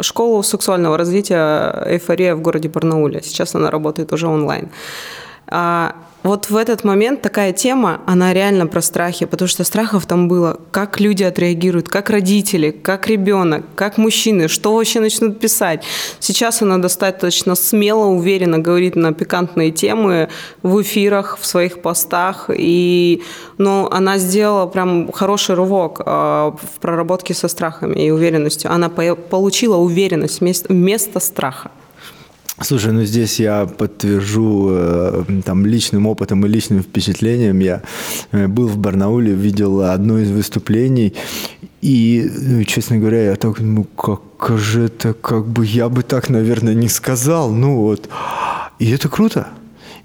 школу 0.00 0.42
сексуального 0.42 0.96
развития 0.98 1.84
«Эйфория» 1.86 2.34
в 2.34 2.40
городе 2.40 2.68
Барнауле. 2.68 3.22
Сейчас 3.22 3.54
она 3.54 3.70
работает 3.70 4.12
уже 4.12 4.26
онлайн. 4.26 4.68
А, 5.50 5.94
вот 6.24 6.50
в 6.50 6.56
этот 6.56 6.84
момент 6.84 7.22
такая 7.22 7.52
тема, 7.52 8.00
она 8.04 8.34
реально 8.34 8.66
про 8.66 8.82
страхи, 8.82 9.24
потому 9.24 9.48
что 9.48 9.64
страхов 9.64 10.04
там 10.04 10.28
было, 10.28 10.60
как 10.72 11.00
люди 11.00 11.22
отреагируют, 11.22 11.88
как 11.88 12.10
родители, 12.10 12.70
как 12.70 13.06
ребенок, 13.06 13.64
как 13.76 13.98
мужчины, 13.98 14.48
что 14.48 14.74
вообще 14.74 15.00
начнут 15.00 15.38
писать. 15.38 15.84
Сейчас 16.18 16.60
она 16.60 16.78
достаточно 16.78 17.54
смело, 17.54 18.06
уверенно 18.06 18.58
говорит 18.58 18.96
на 18.96 19.14
пикантные 19.14 19.70
темы 19.70 20.28
в 20.62 20.82
эфирах, 20.82 21.38
в 21.40 21.46
своих 21.46 21.80
постах, 21.80 22.50
и 22.52 23.22
ну, 23.56 23.88
она 23.90 24.18
сделала 24.18 24.66
прям 24.66 25.10
хороший 25.12 25.54
рывок 25.54 26.02
э, 26.04 26.04
в 26.04 26.80
проработке 26.80 27.32
со 27.32 27.48
страхами 27.48 28.06
и 28.06 28.10
уверенностью. 28.10 28.72
Она 28.72 28.88
по 28.88 29.14
получила 29.14 29.76
уверенность 29.76 30.40
вместо 30.40 31.20
страха. 31.20 31.70
Слушай, 32.60 32.92
ну 32.92 33.04
здесь 33.04 33.38
я 33.38 33.66
подтвержу 33.66 34.68
э, 34.72 35.24
там 35.44 35.64
личным 35.64 36.06
опытом 36.06 36.44
и 36.44 36.48
личным 36.48 36.82
впечатлением. 36.82 37.60
Я 37.60 37.82
э, 38.32 38.48
был 38.48 38.66
в 38.66 38.76
Барнауле, 38.76 39.32
видел 39.32 39.80
одно 39.82 40.18
из 40.18 40.30
выступлений, 40.30 41.14
и, 41.82 42.28
ну, 42.36 42.64
честно 42.64 42.98
говоря, 42.98 43.30
я 43.30 43.36
так, 43.36 43.60
ну 43.60 43.84
как 43.84 44.58
же 44.58 44.86
это, 44.86 45.14
как 45.14 45.46
бы 45.46 45.64
я 45.64 45.88
бы 45.88 46.02
так, 46.02 46.30
наверное, 46.30 46.74
не 46.74 46.88
сказал. 46.88 47.52
Ну 47.52 47.76
вот, 47.76 48.08
и 48.80 48.90
это 48.90 49.08
круто. 49.08 49.48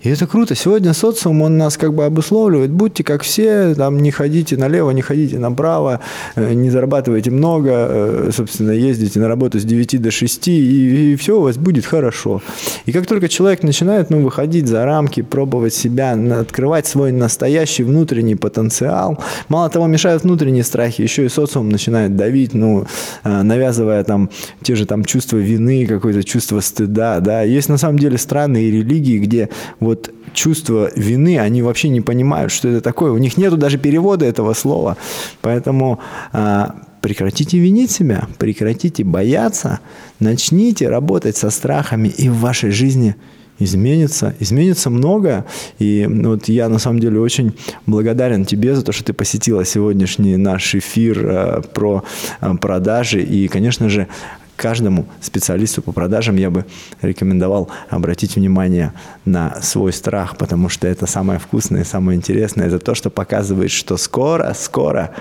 И 0.02 0.10
это 0.10 0.28
круто. 0.28 0.56
Сегодня 0.56 0.94
социум, 0.94 1.42
он 1.42 1.58
нас 1.58 1.78
как 1.78 1.94
бы 1.94 2.06
обусловливает. 2.06 2.72
Будьте 2.72 3.04
как 3.04 3.24
все, 3.24 3.74
там, 3.76 4.00
не 4.00 4.12
ходите 4.12 4.58
налево, 4.58 4.92
не 4.92 5.02
ходите 5.02 5.40
направо, 5.40 6.00
э, 6.36 6.54
не 6.54 6.70
зарабатывайте 6.70 7.32
много, 7.32 7.72
э, 7.72 8.32
собственно, 8.36 8.72
ездите 8.72 9.20
на 9.20 9.28
работу 9.28 9.60
с 9.60 9.64
9 9.64 10.02
до 10.02 10.12
6, 10.12 10.48
и, 10.48 11.14
и 11.14 11.16
все 11.16 11.38
у 11.40 11.42
вас 11.42 11.58
будет 11.58 11.86
хорошо. 11.86 12.42
И 12.86 12.92
как 12.92 13.06
только 13.06 13.30
человек 13.30 13.64
начинает 13.64 14.10
ну, 14.10 14.22
выходить 14.22 14.68
за 14.68 14.86
рамки, 14.86 15.22
пробовать 15.22 15.74
себя, 15.74 16.18
открывать 16.40 16.88
свой 16.88 17.12
настоящий 17.12 17.84
внутренний 17.84 18.36
потенциал, 18.36 19.18
мало 19.50 19.70
того, 19.70 19.88
мешают 19.88 20.24
внутренние 20.24 20.64
страхи, 20.64 21.02
еще 21.02 21.26
и 21.26 21.30
социум 21.30 21.70
начинает 21.70 22.16
давить, 22.16 22.54
ну, 22.54 22.86
э, 23.24 23.42
навязывая 23.42 24.04
там 24.04 24.30
те 24.62 24.76
же 24.76 24.86
там 24.86 25.06
чувства 25.06 25.38
вины, 25.38 25.86
какое-то 25.86 26.24
чувство 26.24 26.60
стыда, 26.60 27.20
да. 27.20 27.42
Есть 27.44 27.70
на 27.70 27.78
самом 27.78 28.00
деле 28.00 28.18
страны 28.18 28.64
и 28.64 28.72
религии, 28.72 29.20
где 29.20 29.50
вот 29.84 30.12
чувство 30.34 30.90
вины, 30.96 31.40
они 31.40 31.62
вообще 31.62 31.90
не 31.90 32.02
понимают, 32.02 32.52
что 32.52 32.68
это 32.68 32.82
такое. 32.82 33.12
У 33.12 33.18
них 33.18 33.38
нету 33.38 33.58
даже 33.58 33.78
перевода 33.78 34.26
этого 34.26 34.54
слова. 34.54 34.98
Поэтому 35.42 36.00
а, 36.32 36.76
прекратите 37.02 37.58
винить 37.60 37.92
себя, 37.92 38.28
прекратите 38.40 39.04
бояться, 39.04 39.80
начните 40.20 40.90
работать 40.90 41.38
со 41.38 41.50
страхами, 41.50 42.08
и 42.08 42.30
в 42.30 42.40
вашей 42.40 42.72
жизни 42.72 43.16
изменится, 43.60 44.34
изменится 44.40 44.90
много. 44.90 45.46
И 45.80 46.08
вот 46.10 46.48
я 46.48 46.70
на 46.70 46.80
самом 46.80 47.00
деле 47.00 47.20
очень 47.20 47.54
благодарен 47.86 48.46
тебе 48.46 48.76
за 48.76 48.84
то, 48.84 48.92
что 48.92 49.06
ты 49.06 49.14
посетила 49.14 49.66
сегодняшний 49.66 50.38
наш 50.38 50.76
эфир 50.76 51.26
э, 51.26 51.62
про 51.74 52.04
э, 52.42 52.54
продажи. 52.56 53.22
И, 53.22 53.48
конечно 53.48 53.90
же, 53.90 54.08
каждому 54.56 55.06
специалисту 55.22 55.82
по 55.82 55.92
продажам 55.92 56.36
я 56.36 56.50
бы 56.50 56.66
рекомендовал 57.02 57.70
обратить 57.90 58.36
внимание 58.36 58.94
на 59.26 59.62
свой 59.62 59.94
страх, 59.94 60.38
потому 60.38 60.70
что 60.70 60.88
это 60.88 61.06
самое 61.06 61.40
вкусное, 61.40 61.84
самое 61.84 62.18
интересное. 62.18 62.68
Это 62.68 62.80
то, 62.80 62.96
что 62.96 63.10
показывает, 63.10 63.72
что 63.72 63.98
скоро, 63.98 64.54
скоро 64.58 65.12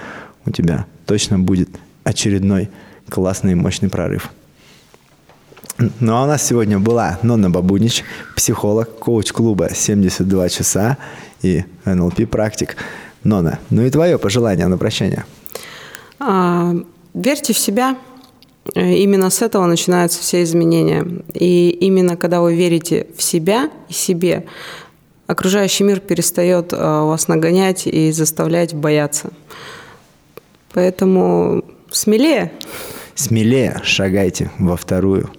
у 0.47 0.51
тебя 0.51 0.87
точно 1.07 1.39
будет 1.39 1.71
очередной 2.05 2.71
классный 3.09 3.53
и 3.53 3.57
мощный 3.57 3.89
прорыв. 3.89 4.31
Ну 6.01 6.15
а 6.15 6.25
у 6.25 6.27
нас 6.27 6.47
сегодня 6.47 6.79
была 6.79 7.19
Нонна 7.23 7.51
Бабунич, 7.51 8.05
психолог, 8.37 8.99
коуч 8.99 9.33
клуба 9.33 9.69
«72 9.69 10.49
часа» 10.49 10.99
и 11.43 11.65
НЛП-практик. 11.85 12.77
Нона, 13.25 13.59
ну 13.71 13.83
и 13.83 13.91
твое 13.91 14.19
пожелание 14.19 14.67
на 14.67 14.79
прощание. 14.79 15.25
А, 16.19 16.73
верьте 17.15 17.53
в 17.53 17.59
себя, 17.59 17.97
именно 18.75 19.31
с 19.31 19.43
этого 19.43 19.67
начинаются 19.67 20.21
все 20.21 20.43
изменения. 20.43 21.07
И 21.35 21.71
именно 21.71 22.17
когда 22.17 22.41
вы 22.41 22.55
верите 22.55 23.07
в 23.17 23.23
себя 23.23 23.71
и 23.89 23.93
себе, 23.93 24.47
окружающий 25.27 25.85
мир 25.85 26.01
перестает 26.01 26.73
э, 26.73 26.77
вас 26.77 27.29
нагонять 27.29 27.87
и 27.87 28.13
заставлять 28.13 28.75
бояться. 28.75 29.31
Поэтому 30.73 31.65
смелее. 31.91 32.53
Смелее 33.15 33.81
шагайте 33.83 34.51
во 34.59 34.77
вторую 34.77 35.31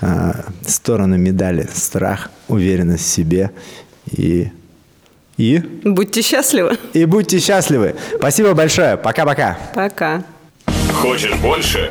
э, 0.00 0.32
сторону 0.66 1.16
медали. 1.16 1.68
Страх, 1.72 2.30
уверенность 2.48 3.04
в 3.04 3.08
себе 3.08 3.50
и 4.10 4.48
и... 5.36 5.58
Будьте 5.82 6.22
счастливы. 6.22 6.78
И 6.92 7.04
будьте 7.06 7.40
счастливы. 7.40 7.96
Спасибо 8.16 8.54
большое. 8.54 8.96
Пока-пока. 8.96 9.58
Пока. 9.74 10.22
Хочешь 10.92 11.34
больше? 11.42 11.90